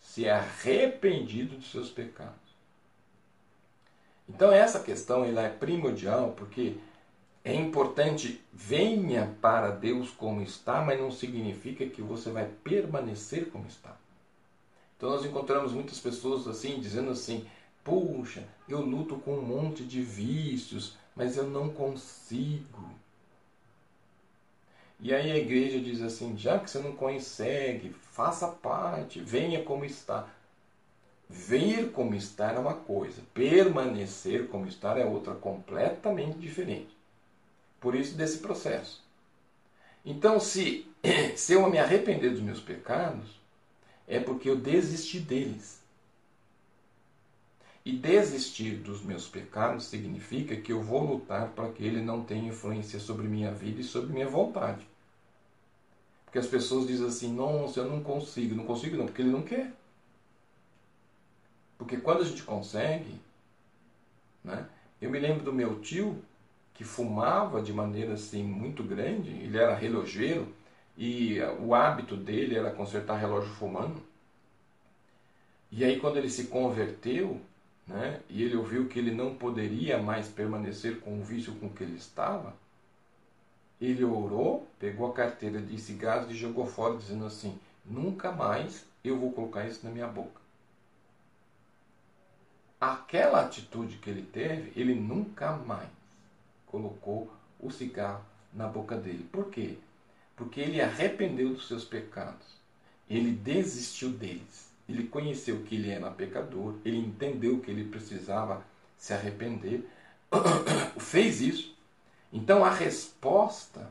se 0.00 0.28
arrependido 0.28 1.56
de 1.56 1.66
seus 1.66 1.90
pecados. 1.90 2.45
Então 4.28 4.52
essa 4.52 4.80
questão 4.80 5.24
ela 5.24 5.42
é 5.42 5.48
primordial 5.48 6.32
porque 6.36 6.78
é 7.44 7.54
importante 7.54 8.42
venha 8.52 9.36
para 9.40 9.70
Deus 9.70 10.10
como 10.10 10.42
está, 10.42 10.82
mas 10.82 10.98
não 10.98 11.10
significa 11.10 11.86
que 11.86 12.02
você 12.02 12.30
vai 12.30 12.46
permanecer 12.64 13.50
como 13.50 13.66
está. 13.66 13.96
Então 14.96 15.10
nós 15.10 15.24
encontramos 15.24 15.72
muitas 15.72 16.00
pessoas 16.00 16.48
assim 16.48 16.80
dizendo 16.80 17.10
assim: 17.10 17.46
"Puxa, 17.84 18.44
eu 18.68 18.80
luto 18.80 19.16
com 19.16 19.34
um 19.34 19.42
monte 19.42 19.84
de 19.84 20.00
vícios, 20.00 20.94
mas 21.14 21.36
eu 21.36 21.44
não 21.44 21.68
consigo". 21.68 22.90
E 24.98 25.12
aí 25.12 25.30
a 25.30 25.36
igreja 25.36 25.78
diz 25.78 26.02
assim: 26.02 26.36
"Já 26.36 26.58
que 26.58 26.68
você 26.70 26.78
não 26.80 26.92
consegue, 26.92 27.90
faça 27.90 28.48
parte, 28.48 29.20
venha 29.20 29.62
como 29.62 29.84
está". 29.84 30.26
Vir 31.28 31.90
como 31.90 32.14
está 32.14 32.52
é 32.52 32.58
uma 32.58 32.74
coisa, 32.74 33.20
permanecer 33.34 34.46
como 34.48 34.66
está 34.66 34.98
é 34.98 35.04
outra 35.04 35.34
completamente 35.34 36.38
diferente. 36.38 36.96
Por 37.80 37.94
isso 37.94 38.14
desse 38.14 38.38
processo. 38.38 39.04
Então, 40.04 40.38
se, 40.38 40.86
se 41.36 41.54
eu 41.54 41.68
me 41.68 41.78
arrepender 41.78 42.30
dos 42.30 42.40
meus 42.40 42.60
pecados, 42.60 43.40
é 44.06 44.20
porque 44.20 44.48
eu 44.48 44.56
desisti 44.56 45.18
deles. 45.18 45.80
E 47.84 47.92
desistir 47.92 48.76
dos 48.76 49.02
meus 49.02 49.28
pecados 49.28 49.86
significa 49.86 50.56
que 50.56 50.72
eu 50.72 50.82
vou 50.82 51.04
lutar 51.04 51.48
para 51.50 51.70
que 51.70 51.84
ele 51.84 52.02
não 52.02 52.24
tenha 52.24 52.48
influência 52.48 52.98
sobre 52.98 53.28
minha 53.28 53.52
vida 53.52 53.80
e 53.80 53.84
sobre 53.84 54.12
minha 54.12 54.28
vontade. 54.28 54.86
Porque 56.24 56.38
as 56.38 56.46
pessoas 56.46 56.86
dizem 56.86 57.06
assim: 57.06 57.32
nossa, 57.32 57.80
eu 57.80 57.88
não 57.88 58.02
consigo. 58.02 58.56
Não 58.56 58.64
consigo, 58.64 58.96
não, 58.96 59.06
porque 59.06 59.22
ele 59.22 59.30
não 59.30 59.42
quer. 59.42 59.72
Porque 61.78 61.96
quando 61.98 62.22
a 62.22 62.24
gente 62.24 62.42
consegue, 62.42 63.20
né? 64.42 64.66
eu 65.00 65.10
me 65.10 65.18
lembro 65.18 65.44
do 65.44 65.52
meu 65.52 65.80
tio 65.80 66.22
que 66.72 66.84
fumava 66.84 67.62
de 67.62 67.72
maneira 67.72 68.14
assim 68.14 68.42
muito 68.42 68.82
grande, 68.82 69.30
ele 69.30 69.56
era 69.56 69.74
relojeiro 69.74 70.48
e 70.96 71.38
o 71.60 71.74
hábito 71.74 72.16
dele 72.16 72.56
era 72.56 72.70
consertar 72.70 73.16
relógio 73.16 73.50
fumando. 73.54 74.02
E 75.70 75.84
aí 75.84 75.98
quando 75.98 76.16
ele 76.16 76.30
se 76.30 76.44
converteu, 76.44 77.40
né, 77.86 78.20
e 78.28 78.42
ele 78.42 78.56
ouviu 78.56 78.88
que 78.88 78.98
ele 78.98 79.12
não 79.12 79.34
poderia 79.34 79.98
mais 79.98 80.28
permanecer 80.28 81.00
com 81.00 81.18
o 81.18 81.22
vício 81.22 81.54
com 81.54 81.68
que 81.68 81.82
ele 81.82 81.96
estava, 81.96 82.54
ele 83.80 84.04
orou, 84.04 84.66
pegou 84.78 85.10
a 85.10 85.14
carteira 85.14 85.60
de 85.60 85.78
cigarros 85.78 86.30
e 86.30 86.34
jogou 86.34 86.66
fora, 86.66 86.96
dizendo 86.96 87.26
assim: 87.26 87.58
nunca 87.84 88.32
mais 88.32 88.84
eu 89.04 89.18
vou 89.18 89.32
colocar 89.32 89.66
isso 89.66 89.84
na 89.84 89.92
minha 89.92 90.06
boca. 90.06 90.45
Aquela 92.80 93.42
atitude 93.42 93.96
que 93.96 94.10
ele 94.10 94.22
teve, 94.22 94.72
ele 94.78 94.94
nunca 94.94 95.52
mais 95.52 95.88
colocou 96.66 97.32
o 97.58 97.70
cigarro 97.70 98.22
na 98.52 98.66
boca 98.66 98.96
dele. 98.96 99.26
Por 99.32 99.50
quê? 99.50 99.78
Porque 100.36 100.60
ele 100.60 100.80
arrependeu 100.80 101.54
dos 101.54 101.68
seus 101.68 101.84
pecados. 101.84 102.46
Ele 103.08 103.30
desistiu 103.30 104.10
deles. 104.10 104.70
Ele 104.88 105.08
conheceu 105.08 105.62
que 105.62 105.76
ele 105.76 105.90
era 105.90 106.10
pecador, 106.10 106.74
ele 106.84 106.98
entendeu 106.98 107.60
que 107.60 107.70
ele 107.70 107.88
precisava 107.88 108.62
se 108.96 109.12
arrepender, 109.12 109.88
fez 110.98 111.40
isso. 111.40 111.76
Então 112.32 112.64
a 112.64 112.70
resposta 112.70 113.90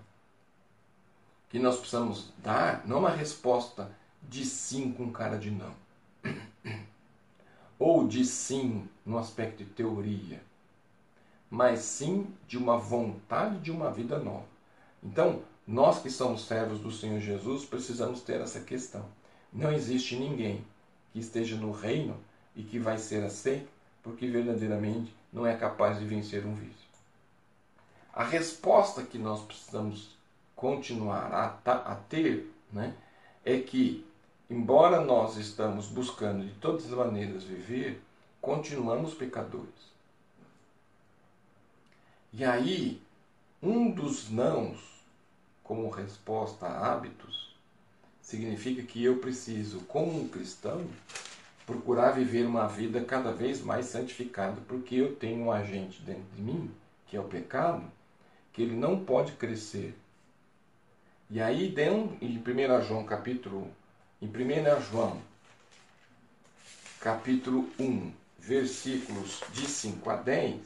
que 1.49 1.59
nós 1.59 1.77
precisamos 1.77 2.31
dar 2.37 2.85
não 2.85 2.97
é 2.97 2.99
uma 2.99 3.09
resposta 3.09 3.91
de 4.23 4.45
sim 4.45 4.91
com 4.91 5.11
cara 5.11 5.37
de 5.37 5.51
não. 5.51 5.73
Ou 7.77 8.07
de 8.07 8.23
sim 8.25 8.87
no 9.05 9.17
aspecto 9.17 9.63
de 9.63 9.69
teoria, 9.69 10.41
mas 11.49 11.79
sim 11.79 12.27
de 12.47 12.57
uma 12.57 12.77
vontade 12.77 13.59
de 13.59 13.71
uma 13.71 13.91
vida 13.91 14.17
nova. 14.17 14.45
Então, 15.03 15.41
nós 15.67 16.01
que 16.01 16.09
somos 16.09 16.45
servos 16.45 16.79
do 16.79 16.91
Senhor 16.91 17.19
Jesus 17.19 17.65
precisamos 17.65 18.21
ter 18.21 18.39
essa 18.39 18.59
questão. 18.59 19.05
Não 19.51 19.71
existe 19.71 20.15
ninguém 20.15 20.63
que 21.11 21.19
esteja 21.19 21.55
no 21.55 21.71
reino 21.71 22.17
e 22.55 22.63
que 22.63 22.79
vai 22.79 22.97
ser 22.97 23.23
aceito 23.23 23.69
porque 24.05 24.27
verdadeiramente 24.27 25.11
não 25.33 25.47
é 25.47 25.57
capaz 25.57 25.97
de 25.97 26.05
vencer 26.05 26.45
um 26.45 26.53
vício. 26.53 26.85
A 28.13 28.23
resposta 28.23 29.01
que 29.01 29.17
nós 29.17 29.41
precisamos 29.41 30.15
continuar 30.55 31.33
a, 31.33 31.71
a 31.71 31.95
ter 31.95 32.49
né, 32.71 32.95
é 33.43 33.59
que, 33.59 34.05
embora 34.49 35.01
nós 35.01 35.37
estamos 35.37 35.87
buscando 35.87 36.45
de 36.45 36.53
todas 36.55 36.85
as 36.85 36.91
maneiras 36.91 37.43
viver, 37.43 38.01
continuamos 38.41 39.13
pecadores. 39.13 39.93
E 42.33 42.43
aí, 42.43 43.01
um 43.61 43.89
dos 43.89 44.29
nãos 44.29 44.95
como 45.65 45.89
resposta 45.89 46.67
a 46.67 46.93
hábitos, 46.93 47.55
significa 48.21 48.83
que 48.83 49.03
eu 49.03 49.17
preciso, 49.17 49.79
como 49.81 50.21
um 50.21 50.27
cristão, 50.27 50.85
procurar 51.65 52.11
viver 52.11 52.45
uma 52.45 52.67
vida 52.67 53.03
cada 53.03 53.31
vez 53.31 53.61
mais 53.61 53.87
santificada, 53.87 54.61
porque 54.67 54.95
eu 54.95 55.15
tenho 55.15 55.45
um 55.45 55.51
agente 55.51 56.03
dentro 56.03 56.23
de 56.35 56.41
mim, 56.41 56.71
que 57.07 57.17
é 57.17 57.19
o 57.19 57.23
pecado, 57.27 57.83
que 58.53 58.61
ele 58.61 58.75
não 58.75 59.03
pode 59.03 59.31
crescer. 59.33 59.97
E 61.31 61.41
aí, 61.41 61.73
em 62.21 62.37
1 62.37 62.81
João 62.83 63.03
capítulo, 63.03 63.67
em 64.21 64.27
1 64.27 64.81
João, 64.89 65.21
capítulo 66.99 67.69
1, 67.79 68.11
versículos 68.39 69.41
de 69.51 69.67
5 69.67 70.09
a 70.09 70.15
10, 70.15 70.61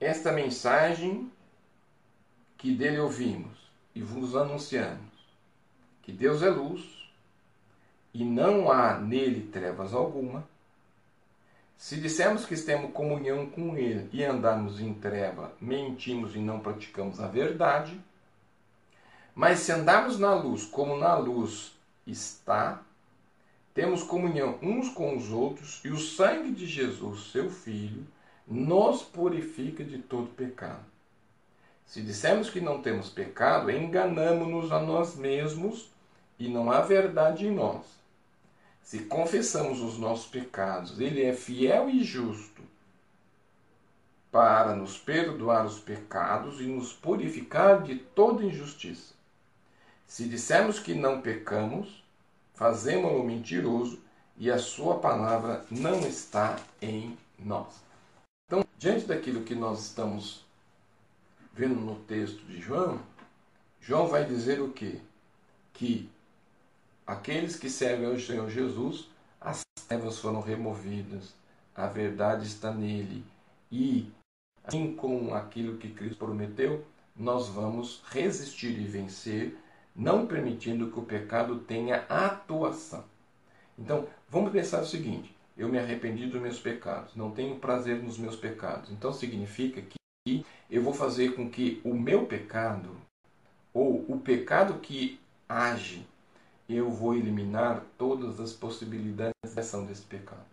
esta 0.00 0.32
mensagem 0.32 1.30
que 2.56 2.74
dele 2.74 2.98
ouvimos 3.00 3.56
e 3.94 4.02
vos 4.02 4.36
anunciamos 4.36 5.08
que 6.02 6.12
Deus 6.12 6.42
é 6.42 6.48
luz 6.48 6.82
e 8.14 8.24
não 8.24 8.70
há 8.70 8.98
nele 8.98 9.46
trevas 9.52 9.92
alguma. 9.92 10.48
Se 11.76 12.00
dissermos 12.00 12.46
que 12.46 12.56
temos 12.56 12.92
comunhão 12.92 13.46
com 13.46 13.76
Ele 13.76 14.08
e 14.12 14.24
andarmos 14.24 14.80
em 14.80 14.94
treva, 14.94 15.52
mentimos 15.60 16.34
e 16.34 16.38
não 16.38 16.60
praticamos 16.60 17.20
a 17.20 17.28
verdade. 17.28 18.00
Mas 19.38 19.60
se 19.60 19.70
andarmos 19.70 20.18
na 20.18 20.34
luz, 20.34 20.64
como 20.64 20.96
na 20.96 21.14
luz 21.16 21.72
está, 22.04 22.82
temos 23.72 24.02
comunhão 24.02 24.58
uns 24.60 24.88
com 24.88 25.16
os 25.16 25.30
outros, 25.30 25.80
e 25.84 25.90
o 25.90 25.96
sangue 25.96 26.50
de 26.50 26.66
Jesus, 26.66 27.30
seu 27.30 27.48
Filho, 27.48 28.04
nos 28.48 29.00
purifica 29.02 29.84
de 29.84 29.98
todo 29.98 30.34
pecado. 30.34 30.84
Se 31.86 32.02
dissermos 32.02 32.50
que 32.50 32.60
não 32.60 32.82
temos 32.82 33.10
pecado, 33.10 33.70
enganamos-nos 33.70 34.72
a 34.72 34.80
nós 34.80 35.14
mesmos 35.14 35.88
e 36.36 36.48
não 36.48 36.68
há 36.72 36.80
verdade 36.80 37.46
em 37.46 37.52
nós. 37.52 37.86
Se 38.82 39.04
confessamos 39.04 39.80
os 39.80 39.98
nossos 39.98 40.26
pecados, 40.26 40.98
Ele 40.98 41.22
é 41.22 41.32
fiel 41.32 41.88
e 41.88 42.02
justo 42.02 42.60
para 44.32 44.74
nos 44.74 44.98
perdoar 44.98 45.64
os 45.64 45.78
pecados 45.78 46.60
e 46.60 46.64
nos 46.64 46.92
purificar 46.92 47.84
de 47.84 47.94
toda 47.94 48.42
injustiça. 48.42 49.16
Se 50.08 50.26
dissermos 50.26 50.80
que 50.80 50.94
não 50.94 51.20
pecamos, 51.20 52.02
fazemos-lo 52.54 53.22
mentiroso 53.22 54.00
e 54.38 54.50
a 54.50 54.58
sua 54.58 54.98
palavra 54.98 55.64
não 55.70 56.00
está 56.00 56.58
em 56.80 57.16
nós. 57.38 57.74
Então, 58.46 58.64
diante 58.78 59.04
daquilo 59.04 59.44
que 59.44 59.54
nós 59.54 59.84
estamos 59.84 60.44
vendo 61.52 61.74
no 61.74 61.96
texto 62.00 62.38
de 62.46 62.58
João, 62.58 62.98
João 63.80 64.08
vai 64.08 64.24
dizer 64.24 64.60
o 64.62 64.72
quê? 64.72 64.98
Que 65.74 66.10
aqueles 67.06 67.56
que 67.56 67.68
servem 67.68 68.06
ao 68.06 68.18
Senhor 68.18 68.48
Jesus, 68.48 69.10
as 69.38 69.60
trevas 69.86 70.18
foram 70.18 70.40
removidas, 70.40 71.34
a 71.76 71.86
verdade 71.86 72.46
está 72.46 72.72
nele 72.72 73.24
e 73.70 74.10
assim 74.64 74.94
como 74.94 75.34
aquilo 75.34 75.76
que 75.76 75.90
Cristo 75.90 76.16
prometeu, 76.18 76.84
nós 77.14 77.48
vamos 77.48 78.02
resistir 78.10 78.78
e 78.78 78.84
vencer, 78.84 79.56
não 79.98 80.28
permitindo 80.28 80.92
que 80.92 80.98
o 81.00 81.02
pecado 81.02 81.58
tenha 81.58 82.06
atuação. 82.08 83.04
Então, 83.76 84.06
vamos 84.28 84.52
pensar 84.52 84.80
o 84.80 84.86
seguinte: 84.86 85.34
eu 85.56 85.68
me 85.68 85.78
arrependi 85.78 86.26
dos 86.26 86.40
meus 86.40 86.60
pecados, 86.60 87.16
não 87.16 87.32
tenho 87.32 87.56
prazer 87.56 88.00
nos 88.00 88.16
meus 88.16 88.36
pecados. 88.36 88.90
Então, 88.92 89.12
significa 89.12 89.82
que 89.82 90.46
eu 90.70 90.82
vou 90.82 90.94
fazer 90.94 91.34
com 91.34 91.50
que 91.50 91.80
o 91.84 91.92
meu 91.92 92.26
pecado, 92.26 92.96
ou 93.74 94.04
o 94.08 94.20
pecado 94.20 94.74
que 94.74 95.18
age, 95.48 96.06
eu 96.68 96.90
vou 96.90 97.14
eliminar 97.14 97.84
todas 97.96 98.38
as 98.38 98.52
possibilidades 98.52 99.52
de 99.52 99.58
ação 99.58 99.84
desse 99.84 100.02
pecado. 100.02 100.46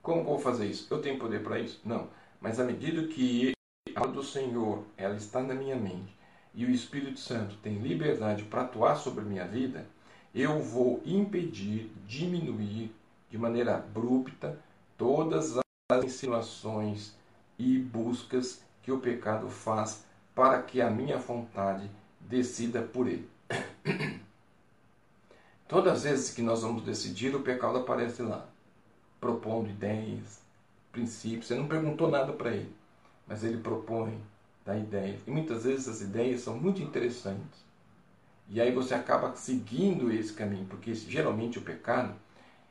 Como 0.00 0.24
vou 0.24 0.38
fazer 0.38 0.66
isso? 0.66 0.86
Eu 0.90 1.02
tenho 1.02 1.18
poder 1.18 1.42
para 1.42 1.58
isso? 1.58 1.80
Não. 1.84 2.08
Mas 2.40 2.58
à 2.58 2.64
medida 2.64 3.06
que 3.08 3.52
a 3.94 4.06
do 4.06 4.22
Senhor 4.22 4.84
ela 4.96 5.16
está 5.16 5.42
na 5.42 5.54
minha 5.54 5.76
mente 5.76 6.17
e 6.58 6.64
o 6.64 6.70
Espírito 6.72 7.20
Santo 7.20 7.56
tem 7.58 7.78
liberdade 7.78 8.42
para 8.42 8.62
atuar 8.62 8.96
sobre 8.96 9.24
minha 9.24 9.46
vida, 9.46 9.86
eu 10.34 10.60
vou 10.60 11.00
impedir, 11.06 11.88
diminuir 12.04 12.92
de 13.30 13.38
maneira 13.38 13.76
abrupta 13.76 14.58
todas 14.96 15.56
as 15.56 16.04
insinuações 16.04 17.14
e 17.56 17.78
buscas 17.78 18.60
que 18.82 18.90
o 18.90 18.98
pecado 18.98 19.48
faz 19.48 20.04
para 20.34 20.60
que 20.60 20.80
a 20.80 20.90
minha 20.90 21.16
vontade 21.16 21.88
decida 22.18 22.82
por 22.82 23.06
ele. 23.06 23.28
Todas 25.68 25.98
as 25.98 26.02
vezes 26.02 26.34
que 26.34 26.42
nós 26.42 26.62
vamos 26.62 26.82
decidir, 26.82 27.36
o 27.36 27.42
pecado 27.42 27.78
aparece 27.78 28.22
lá, 28.22 28.48
propondo 29.20 29.68
ideias, 29.68 30.40
princípios. 30.90 31.46
Você 31.46 31.54
não 31.54 31.68
perguntou 31.68 32.10
nada 32.10 32.32
para 32.32 32.50
ele, 32.50 32.74
mas 33.26 33.44
ele 33.44 33.58
propõe, 33.58 34.18
dá 34.68 34.76
ideias. 34.76 35.20
E 35.26 35.30
muitas 35.30 35.64
vezes 35.64 35.88
as 35.88 36.02
ideias 36.02 36.42
são 36.42 36.58
muito 36.58 36.82
interessantes. 36.82 37.66
E 38.50 38.60
aí 38.60 38.70
você 38.70 38.94
acaba 38.94 39.34
seguindo 39.34 40.12
esse 40.12 40.32
caminho, 40.34 40.66
porque 40.66 40.94
geralmente 40.94 41.58
o 41.58 41.62
pecado, 41.62 42.14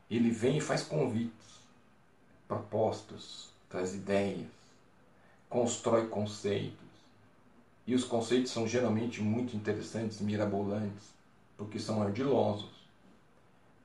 ele 0.10 0.30
vem 0.30 0.58
e 0.58 0.62
faz 0.62 0.84
convites, 0.84 1.60
propostas, 2.48 3.50
traz 3.68 3.96
ideias, 3.96 4.48
constrói 5.50 6.08
conceitos. 6.08 6.88
E 7.88 7.96
os 7.96 8.04
conceitos 8.04 8.52
são 8.52 8.68
geralmente 8.68 9.22
muito 9.22 9.56
interessantes, 9.56 10.22
mirabolantes, 10.22 11.14
porque 11.58 11.80
são 11.80 12.02
ardilosos. 12.02 12.78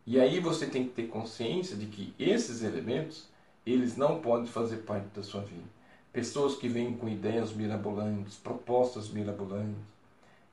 E 0.06 0.20
aí 0.20 0.38
você 0.38 0.66
tem 0.66 0.84
que 0.84 0.90
ter 0.90 1.08
consciência 1.08 1.76
de 1.76 1.86
que 1.86 2.12
esses 2.18 2.62
elementos 2.62 3.28
eles 3.64 3.96
não 3.96 4.20
podem 4.20 4.46
fazer 4.46 4.78
parte 4.78 5.06
da 5.14 5.22
sua 5.22 5.40
vida. 5.40 5.81
Pessoas 6.12 6.56
que 6.56 6.68
vêm 6.68 6.94
com 6.94 7.08
ideias 7.08 7.52
mirabolantes, 7.52 8.36
propostas 8.36 9.08
mirabolantes, 9.08 9.80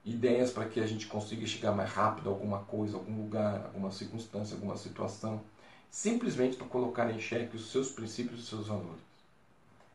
ideias 0.06 0.52
para 0.52 0.66
que 0.66 0.80
a 0.80 0.88
gente 0.88 1.08
consiga 1.08 1.46
chegar 1.46 1.74
mais 1.74 1.92
rápido 1.92 2.30
a 2.30 2.32
alguma 2.32 2.60
coisa, 2.60 2.96
algum 2.96 3.18
lugar, 3.18 3.66
alguma 3.66 3.92
circunstância, 3.92 4.56
alguma 4.56 4.78
situação, 4.78 5.42
simplesmente 5.92 6.56
para 6.56 6.68
colocar 6.68 7.12
em 7.12 7.20
xeque 7.20 7.58
os 7.58 7.72
seus 7.72 7.92
princípios 7.92 8.40
e 8.40 8.44
os 8.44 8.48
seus 8.48 8.68
valores. 8.68 9.02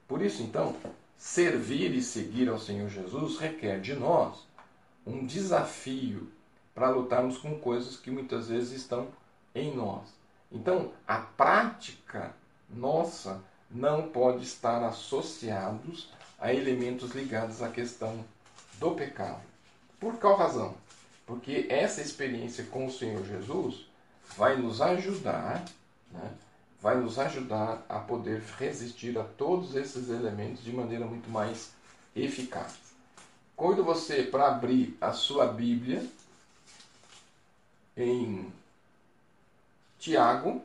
Por 0.07 0.21
isso, 0.21 0.43
então, 0.43 0.77
servir 1.17 1.95
e 1.95 2.03
seguir 2.03 2.49
ao 2.49 2.59
Senhor 2.59 2.91
Jesus 2.91 3.39
requer 3.39 3.81
de 3.81 3.95
nós 3.95 4.47
um 5.07 5.25
desafio 5.25 6.31
para 6.75 6.91
lutarmos 6.91 7.39
com 7.39 7.59
coisas 7.59 7.97
que 7.97 8.11
muitas 8.11 8.49
vezes 8.49 8.73
estão 8.73 9.09
em 9.55 9.75
nós. 9.75 10.13
Então, 10.51 10.93
a 11.07 11.19
prática 11.19 12.35
nossa 12.69 13.43
não 13.75 14.09
pode 14.09 14.45
estar 14.45 14.83
associados 14.85 16.09
a 16.39 16.55
elementos 16.55 17.11
ligados 17.11 17.61
à 17.61 17.69
questão 17.69 18.25
do 18.79 18.93
pecado. 18.93 19.43
Por 19.99 20.17
qual 20.19 20.37
razão? 20.37 20.75
Porque 21.27 21.67
essa 21.69 22.01
experiência 22.01 22.65
com 22.65 22.87
o 22.87 22.93
Senhor 22.93 23.25
Jesus 23.27 23.87
vai 24.37 24.57
nos 24.57 24.81
ajudar, 24.81 25.65
né, 26.11 26.33
vai 26.81 26.97
nos 26.97 27.19
ajudar 27.19 27.85
a 27.89 27.99
poder 27.99 28.43
resistir 28.59 29.19
a 29.19 29.25
todos 29.25 29.75
esses 29.75 30.09
elementos 30.09 30.63
de 30.63 30.73
maneira 30.73 31.05
muito 31.05 31.29
mais 31.29 31.73
eficaz. 32.15 32.79
Convido 33.57 33.83
você 33.83 34.23
para 34.23 34.49
abrir 34.49 34.97
a 35.01 35.13
sua 35.13 35.47
Bíblia 35.47 36.05
em 37.97 38.53
Tiago, 39.99 40.63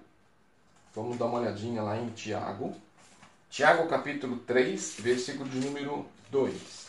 Vamos 0.94 1.18
dar 1.18 1.26
uma 1.26 1.40
olhadinha 1.40 1.82
lá 1.82 1.98
em 1.98 2.10
Tiago. 2.10 2.76
Tiago 3.50 3.88
capítulo 3.88 4.38
3, 4.38 4.98
versículo 5.00 5.50
de 5.50 5.60
número 5.60 6.06
2. 6.30 6.88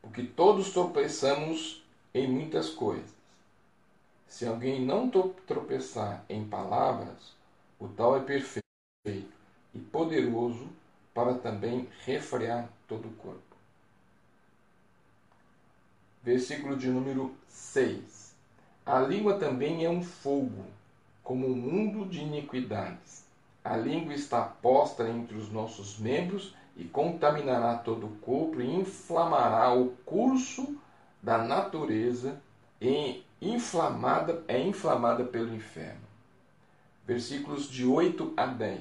Porque 0.00 0.22
todos 0.22 0.70
tropeçamos 0.70 1.82
em 2.14 2.28
muitas 2.28 2.70
coisas. 2.70 3.10
Se 4.28 4.46
alguém 4.46 4.80
não 4.80 5.10
tropeçar 5.10 6.24
em 6.28 6.46
palavras, 6.46 7.34
o 7.80 7.88
tal 7.88 8.16
é 8.16 8.20
perfeito 8.20 8.62
e 9.74 9.78
poderoso 9.78 10.68
para 11.12 11.34
também 11.34 11.88
refrear 12.04 12.70
todo 12.86 13.08
o 13.08 13.14
corpo. 13.14 13.56
Versículo 16.22 16.76
de 16.76 16.86
número 16.86 17.34
6. 17.48 18.36
A 18.86 19.00
língua 19.00 19.36
também 19.36 19.84
é 19.84 19.90
um 19.90 20.02
fogo 20.02 20.64
como 21.24 21.48
um 21.48 21.56
mundo 21.56 22.08
de 22.08 22.20
iniquidades. 22.20 23.31
A 23.64 23.76
língua 23.76 24.14
está 24.14 24.42
posta 24.42 25.08
entre 25.08 25.36
os 25.36 25.50
nossos 25.50 25.98
membros 25.98 26.54
e 26.76 26.84
contaminará 26.84 27.76
todo 27.76 28.06
o 28.06 28.16
corpo 28.16 28.60
e 28.60 28.74
inflamará 28.74 29.72
o 29.72 29.90
curso 30.04 30.76
da 31.22 31.38
natureza 31.38 32.40
e 32.80 33.22
inflamada 33.40 34.42
é 34.48 34.60
inflamada 34.60 35.24
pelo 35.24 35.54
inferno. 35.54 36.02
Versículos 37.06 37.68
de 37.68 37.84
8 37.84 38.34
a 38.36 38.46
10. 38.46 38.80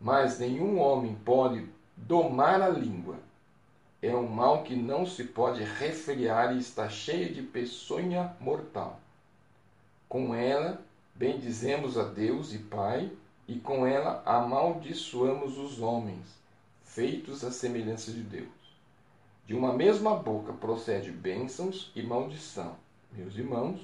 Mas 0.00 0.38
nenhum 0.38 0.78
homem 0.78 1.14
pode 1.24 1.66
domar 1.96 2.60
a 2.60 2.68
língua. 2.68 3.16
É 4.02 4.14
um 4.14 4.28
mal 4.28 4.62
que 4.62 4.74
não 4.74 5.06
se 5.06 5.24
pode 5.24 5.62
refriar 5.62 6.54
e 6.54 6.58
está 6.58 6.88
cheia 6.88 7.32
de 7.32 7.42
peçonha 7.42 8.36
mortal. 8.40 9.00
Com 10.08 10.34
ela 10.34 10.80
Bendizemos 11.16 11.96
a 11.96 12.02
Deus 12.02 12.52
e 12.52 12.58
Pai, 12.58 13.10
e 13.48 13.58
com 13.58 13.86
ela 13.86 14.22
amaldiçoamos 14.24 15.58
os 15.58 15.80
homens, 15.80 16.26
feitos 16.82 17.44
à 17.44 17.50
semelhança 17.50 18.10
de 18.12 18.22
Deus. 18.22 18.48
De 19.46 19.54
uma 19.54 19.72
mesma 19.72 20.16
boca 20.16 20.52
procede 20.52 21.10
bênçãos 21.10 21.92
e 21.94 22.02
maldição. 22.02 22.76
Meus 23.12 23.36
irmãos, 23.36 23.80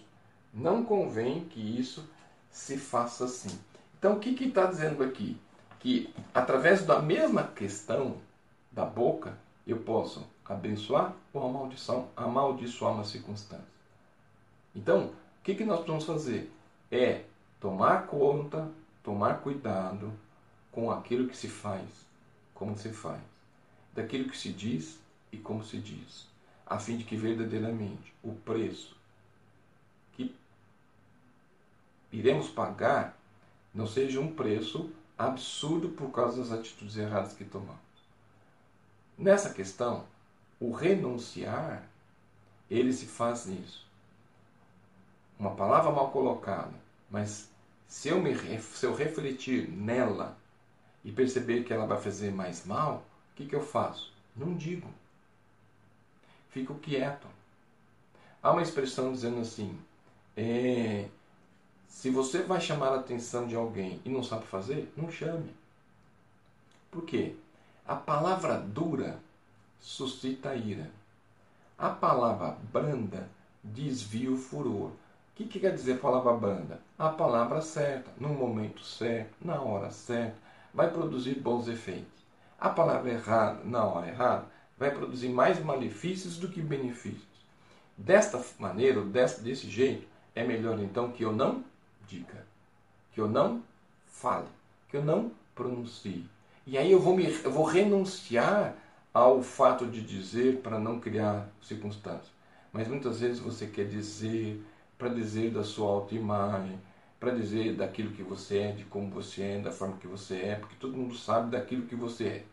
não 0.53 0.85
convém 0.85 1.45
que 1.45 1.61
isso 1.61 2.09
se 2.51 2.77
faça 2.77 3.25
assim. 3.25 3.57
Então, 3.99 4.15
o 4.15 4.19
que 4.19 4.31
está 4.45 4.67
dizendo 4.67 5.03
aqui? 5.03 5.39
Que 5.79 6.13
através 6.35 6.85
da 6.85 7.01
mesma 7.01 7.45
questão 7.45 8.17
da 8.71 8.85
boca, 8.85 9.39
eu 9.67 9.79
posso 9.79 10.27
abençoar 10.45 11.15
ou 11.33 11.47
amaldiçoar, 11.47 12.05
amaldiçoar 12.17 12.95
uma 12.95 13.05
circunstância. 13.05 13.65
Então, 14.75 15.07
o 15.07 15.43
que, 15.45 15.55
que 15.55 15.65
nós 15.65 15.79
precisamos 15.79 16.05
fazer? 16.05 16.53
é 16.93 17.23
tomar 17.59 18.07
conta, 18.07 18.69
tomar 19.03 19.41
cuidado 19.41 20.13
com 20.71 20.91
aquilo 20.91 21.29
que 21.29 21.37
se 21.37 21.49
faz, 21.49 21.87
como 22.55 22.77
se 22.77 22.91
faz, 22.91 23.21
daquilo 23.95 24.31
que 24.31 24.37
se 24.37 24.53
diz 24.53 24.99
e 25.31 25.37
como 25.37 25.65
se 25.65 25.79
diz, 25.79 26.27
a 26.67 26.79
fim 26.79 26.97
de 26.97 27.05
que 27.05 27.17
verdadeiramente 27.17 28.15
o 28.23 28.33
preço 28.33 28.97
que 30.13 30.35
iremos 32.11 32.49
pagar 32.49 33.17
não 33.75 33.87
seja 33.87 34.21
um 34.21 34.35
preço 34.35 34.91
absurdo 35.19 35.91
por 35.91 36.11
causa 36.11 36.43
das 36.43 36.53
atitudes 36.53 36.97
erradas 36.97 37.33
que 37.33 37.45
tomamos. 37.45 37.81
Nessa 39.17 39.53
questão, 39.53 40.05
o 40.59 40.73
renunciar, 40.73 41.87
ele 42.71 42.93
se 42.93 43.07
faz 43.07 43.47
nisso. 43.47 43.87
Uma 45.39 45.55
palavra 45.55 45.91
mal 45.91 46.11
colocada, 46.11 46.73
mas 47.11 47.52
se 47.93 48.09
eu, 48.09 48.23
me, 48.23 48.35
se 48.59 48.87
eu 48.87 48.95
refletir 48.95 49.69
nela 49.69 50.35
e 51.05 51.13
perceber 51.13 51.63
que 51.63 51.75
ela 51.75 51.85
vai 51.85 52.01
fazer 52.01 52.33
mais 52.33 52.65
mal, 52.65 53.05
o 53.31 53.37
que, 53.37 53.45
que 53.45 53.55
eu 53.55 53.61
faço? 53.61 54.11
Não 54.35 54.55
digo. 54.55 54.89
Fico 56.49 56.75
quieto. 56.77 57.27
Há 58.43 58.51
uma 58.51 58.63
expressão 58.63 59.13
dizendo 59.13 59.43
assim: 59.43 59.79
é, 60.35 61.07
se 61.87 62.09
você 62.09 62.43
vai 62.43 62.63
chamar 62.63 62.93
a 62.93 63.01
atenção 63.01 63.47
de 63.47 63.55
alguém 63.55 64.01
e 64.07 64.09
não 64.09 64.25
sabe 64.25 64.47
fazer, 64.47 64.91
não 64.97 65.11
chame. 65.11 65.55
Por 66.91 67.05
quê? 67.05 67.37
A 67.87 67.95
palavra 67.95 68.59
dura 68.59 69.21
suscita 69.79 70.57
ira. 70.57 70.91
A 71.77 71.91
palavra 71.91 72.57
branda 72.73 73.29
desvia 73.63 74.33
o 74.33 74.39
furor. 74.39 74.93
O 75.43 75.45
que, 75.45 75.59
que 75.59 75.61
quer 75.61 75.75
dizer 75.75 75.99
palavra 75.99 76.35
branda? 76.35 76.81
A 76.97 77.09
palavra 77.09 77.61
certa, 77.61 78.09
no 78.17 78.29
momento 78.29 78.81
certo, 78.85 79.35
na 79.45 79.61
hora 79.61 79.91
certa, 79.91 80.37
vai 80.73 80.89
produzir 80.89 81.35
bons 81.35 81.67
efeitos. 81.67 82.23
A 82.61 82.69
palavra 82.69 83.11
errada, 83.11 83.59
na 83.65 83.85
hora 83.85 84.07
errada, 84.07 84.47
vai 84.79 84.93
produzir 84.93 85.31
mais 85.31 85.59
malefícios 85.63 86.39
do 86.39 86.47
que 86.47 86.63
benefícios. 86.63 87.27
Desta 87.99 88.41
maneira, 88.57 89.03
desse, 89.03 89.41
desse 89.41 89.69
jeito, 89.69 90.07
é 90.33 90.45
melhor 90.45 90.79
então 90.79 91.11
que 91.11 91.25
eu 91.25 91.33
não 91.33 91.65
diga, 92.07 92.47
que 93.13 93.21
eu 93.21 93.29
não 93.29 93.65
fale, 94.07 94.47
que 94.89 94.97
eu 94.97 95.05
não 95.05 95.33
pronuncie. 95.57 96.25
E 96.65 96.79
aí 96.79 96.93
eu 96.93 97.01
vou, 97.01 97.17
me, 97.17 97.27
eu 97.43 97.51
vou 97.51 97.65
renunciar 97.65 98.77
ao 99.13 99.43
fato 99.43 99.87
de 99.87 100.03
dizer 100.03 100.59
para 100.59 100.79
não 100.79 101.01
criar 101.01 101.49
circunstâncias. 101.61 102.31
Mas 102.73 102.87
muitas 102.87 103.19
vezes 103.19 103.41
você 103.41 103.67
quer 103.67 103.89
dizer 103.89 104.65
para 105.03 105.09
dizer 105.09 105.51
da 105.51 105.65
sua 105.65 105.91
autoimagem, 105.91 106.79
para 107.19 107.33
dizer 107.33 107.75
daquilo 107.75 108.13
que 108.13 108.23
você 108.23 108.59
é, 108.59 108.71
de 108.71 108.85
como 108.85 109.11
você 109.11 109.43
é, 109.43 109.59
da 109.59 109.73
forma 109.73 109.97
que 109.97 110.07
você 110.07 110.37
é, 110.37 110.55
porque 110.55 110.77
todo 110.79 110.97
mundo 110.97 111.17
sabe 111.17 111.51
daquilo 111.51 111.89
que 111.89 111.97
você 111.97 112.25
é. 112.25 112.45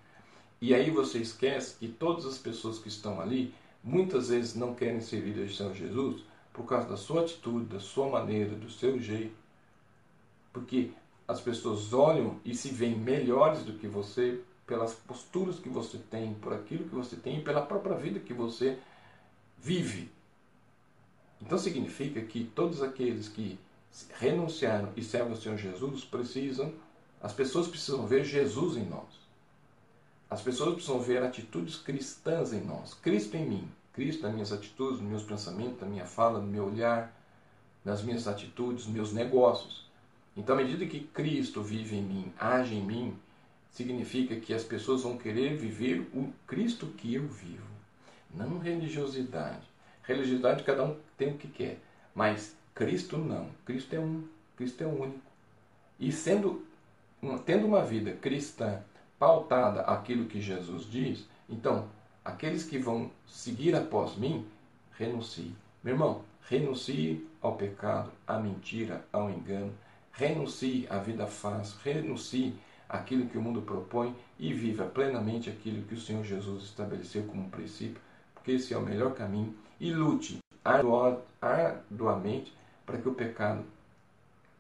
E 0.60 0.74
aí 0.74 0.89
você 0.89 1.20
esquece 1.20 1.76
que 1.78 1.88
todas 1.88 2.26
as 2.26 2.39
pessoas 2.39 2.80
que 2.80 2.88
estão 2.88 3.22
ali 3.22 3.54
muitas 3.84 4.30
vezes 4.30 4.56
não 4.56 4.74
querem 4.74 5.00
servir 5.00 5.39
ao 5.39 5.47
Senhor 5.47 5.76
Jesus 5.76 6.24
por 6.52 6.64
causa 6.64 6.89
da 6.89 6.97
sua 6.97 7.22
atitude, 7.22 7.68
da 7.68 7.80
sua 7.80 8.10
maneira, 8.10 8.56
do 8.56 8.68
seu 8.68 9.00
jeito. 9.00 9.36
Porque 10.52 10.89
as 11.28 11.39
pessoas 11.39 11.93
olham 11.93 12.39
e 12.43 12.56
se 12.56 12.70
veem 12.70 12.97
melhores 12.97 13.64
do 13.64 13.74
que 13.74 13.88
você 13.88 14.41
pelas 14.66 14.95
posturas 14.95 15.60
que 15.60 15.70
você 15.70 16.00
tem, 16.00 16.34
por 16.34 16.52
aquilo 16.52 16.89
que 16.89 16.95
você 16.95 17.16
tem 17.16 17.38
e 17.38 17.43
pela 17.43 17.62
própria 17.62 17.95
vida 17.95 18.20
que 18.20 18.34
você 18.34 18.80
vive. 19.56 20.10
Então 21.42 21.58
significa 21.58 22.22
que 22.22 22.44
todos 22.56 22.82
aqueles 22.82 23.28
que 23.30 23.58
renunciaram 24.18 24.90
e 24.96 25.04
servem 25.04 25.32
ao 25.32 25.38
Senhor 25.38 25.58
Jesus 25.58 26.04
precisam, 26.04 26.74
as 27.22 27.34
pessoas 27.34 27.68
precisam 27.68 28.06
ver 28.06 28.24
Jesus 28.24 28.78
em 28.78 28.86
nós. 28.86 29.20
As 30.30 30.42
pessoas 30.42 30.76
precisam 30.76 31.00
ver 31.00 31.24
atitudes 31.24 31.76
cristãs 31.76 32.54
em 32.54 32.62
nós, 32.62 32.94
Cristo 32.94 33.36
em 33.36 33.50
mim, 33.50 33.68
Cristo 33.94 34.22
nas 34.22 34.34
minhas 34.34 34.54
atitudes, 34.54 35.02
nos 35.02 35.10
meus 35.10 35.24
pensamentos, 35.24 35.82
na 35.82 35.88
minha 35.88 36.06
fala, 36.06 36.40
no 36.40 36.48
meu 36.48 36.66
olhar, 36.66 37.14
nas 37.84 38.04
minhas 38.04 38.28
atitudes, 38.28 38.86
nos 38.86 38.94
meus 38.94 39.14
negócios. 39.14 39.90
Então, 40.38 40.56
à 40.56 40.62
medida 40.62 40.86
que 40.86 41.02
Cristo 41.02 41.64
vive 41.64 41.96
em 41.96 42.04
mim, 42.04 42.34
age 42.40 42.76
em 42.76 42.86
mim, 42.86 43.18
significa 43.72 44.36
que 44.36 44.54
as 44.54 44.64
pessoas 44.64 45.02
vão 45.02 45.18
querer 45.18 45.58
viver 45.58 46.08
o 46.14 46.32
Cristo 46.46 46.88
que 46.88 47.14
eu 47.14 47.28
vivo. 47.28 47.68
Não 48.34 48.60
religiosidade. 48.60 49.68
Religiosidade 50.10 50.64
cada 50.64 50.84
um 50.84 50.97
tem 51.16 51.30
o 51.30 51.38
que 51.38 51.47
quer, 51.47 51.78
mas 52.16 52.57
Cristo 52.74 53.16
não. 53.16 53.47
Cristo 53.64 53.93
é 53.93 53.99
um, 53.99 54.24
Cristo 54.57 54.84
é 54.84 54.88
único. 54.88 55.22
E 55.99 56.12
sendo 56.12 56.66
tendo 57.45 57.68
uma 57.68 57.86
vida 57.86 58.14
cristã 58.14 58.82
pautada 59.20 59.82
aquilo 59.82 60.26
que 60.26 60.41
Jesus 60.41 60.89
diz, 60.89 61.28
então 61.47 61.88
aqueles 62.26 62.64
que 62.64 62.80
vão 62.80 63.12
seguir 63.28 63.76
após 63.76 64.16
mim, 64.16 64.47
renuncie. 64.97 65.53
Meu 65.84 65.93
irmão, 65.93 66.24
renuncie 66.41 67.28
ao 67.39 67.55
pecado, 67.55 68.12
à 68.26 68.39
mentira, 68.39 69.05
ao 69.14 69.30
engano, 69.30 69.72
renuncie 70.12 70.88
à 70.89 70.97
vida 70.97 71.28
fácil, 71.28 71.78
renuncie 71.84 72.55
aquilo 72.88 73.28
que 73.28 73.38
o 73.38 73.41
mundo 73.43 73.62
propõe 73.62 74.16
e 74.39 74.51
viva 74.55 74.86
plenamente 74.86 75.51
aquilo 75.51 75.84
que 75.84 75.93
o 75.93 76.01
Senhor 76.01 76.24
Jesus 76.24 76.64
estabeleceu 76.64 77.26
como 77.26 77.51
princípio, 77.51 78.01
porque 78.34 78.53
esse 78.53 78.74
é 78.74 78.78
o 78.78 78.82
melhor 78.82 79.14
caminho, 79.14 79.53
e 79.80 79.91
lute 79.93 80.39
arduamente 80.63 82.53
para 82.86 82.97
que 82.97 83.07
o 83.07 83.13
pecado 83.13 83.63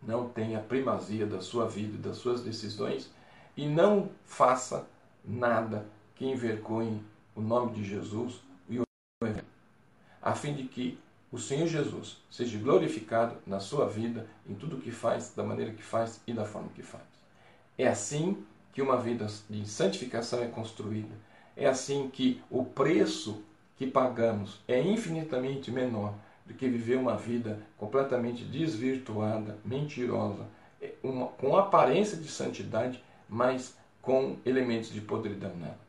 não 0.01 0.29
tenha 0.29 0.59
primazia 0.59 1.25
da 1.25 1.41
sua 1.41 1.67
vida 1.67 1.95
e 1.95 1.99
das 1.99 2.17
suas 2.17 2.41
decisões 2.41 3.11
e 3.57 3.67
não 3.67 4.09
faça 4.25 4.87
nada 5.23 5.85
que 6.15 6.25
envergonhe 6.25 7.03
o 7.35 7.41
nome 7.41 7.73
de 7.73 7.83
Jesus 7.83 8.39
e 8.69 8.79
o 8.79 8.83
Evangelho, 9.21 9.45
a 10.21 10.33
fim 10.33 10.53
de 10.53 10.63
que 10.63 10.97
o 11.31 11.37
Senhor 11.37 11.67
Jesus 11.67 12.17
seja 12.29 12.57
glorificado 12.57 13.37
na 13.45 13.59
sua 13.59 13.87
vida, 13.87 14.27
em 14.47 14.55
tudo 14.55 14.81
que 14.81 14.91
faz, 14.91 15.33
da 15.35 15.43
maneira 15.43 15.73
que 15.73 15.83
faz 15.83 16.21
e 16.25 16.33
da 16.33 16.43
forma 16.43 16.69
que 16.69 16.81
faz. 16.81 17.03
É 17.77 17.87
assim 17.87 18.43
que 18.73 18.81
uma 18.81 18.97
vida 18.97 19.27
de 19.49 19.67
santificação 19.67 20.41
é 20.41 20.47
construída. 20.47 21.13
É 21.55 21.67
assim 21.67 22.09
que 22.09 22.41
o 22.49 22.65
preço 22.65 23.43
que 23.79 23.87
pagamos 23.87 24.59
é 24.67 24.81
infinitamente 24.81 25.71
menor 25.71 26.13
do 26.45 26.53
que 26.53 26.67
viver 26.67 26.97
uma 26.97 27.15
vida 27.15 27.61
completamente 27.77 28.43
desvirtuada, 28.43 29.57
mentirosa, 29.63 30.45
é 30.81 30.91
uma, 31.01 31.27
com 31.27 31.55
aparência 31.55 32.17
de 32.17 32.27
santidade, 32.27 33.01
mas 33.29 33.77
com 34.01 34.35
elementos 34.45 34.91
de 34.91 34.99
podridão 34.99 35.55
nela. 35.55 35.79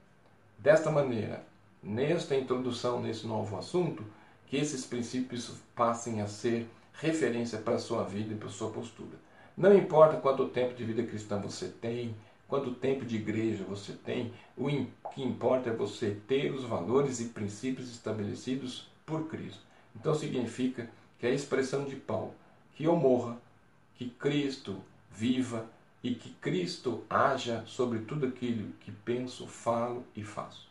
Desta 0.56 0.88
maneira, 0.88 1.42
nesta 1.82 2.36
introdução, 2.36 3.02
nesse 3.02 3.26
novo 3.26 3.58
assunto, 3.58 4.04
que 4.46 4.56
esses 4.56 4.86
princípios 4.86 5.52
passem 5.74 6.20
a 6.20 6.28
ser 6.28 6.68
referência 6.92 7.58
para 7.58 7.74
a 7.74 7.78
sua 7.80 8.04
vida 8.04 8.34
e 8.34 8.36
para 8.36 8.48
a 8.48 8.52
sua 8.52 8.70
postura. 8.70 9.18
Não 9.56 9.76
importa 9.76 10.16
quanto 10.18 10.48
tempo 10.48 10.74
de 10.74 10.84
vida 10.84 11.02
cristã 11.02 11.40
você 11.40 11.66
tem, 11.66 12.14
quanto 12.50 12.74
tempo 12.74 13.04
de 13.06 13.14
igreja 13.14 13.64
você 13.64 13.92
tem, 13.92 14.32
o 14.58 14.68
que 15.14 15.22
importa 15.22 15.70
é 15.70 15.72
você 15.72 16.16
ter 16.26 16.52
os 16.52 16.64
valores 16.64 17.20
e 17.20 17.26
princípios 17.26 17.88
estabelecidos 17.88 18.88
por 19.06 19.28
Cristo. 19.28 19.60
Então 19.94 20.14
significa 20.14 20.90
que 21.18 21.26
a 21.26 21.30
expressão 21.30 21.84
de 21.84 21.94
Paulo, 21.94 22.34
que 22.74 22.84
eu 22.84 22.96
morra, 22.96 23.38
que 23.94 24.10
Cristo 24.10 24.76
viva 25.12 25.64
e 26.02 26.14
que 26.14 26.30
Cristo 26.40 27.04
haja 27.08 27.62
sobre 27.66 28.00
tudo 28.00 28.26
aquilo 28.26 28.72
que 28.80 28.90
penso, 28.90 29.46
falo 29.46 30.04
e 30.16 30.24
faço. 30.24 30.68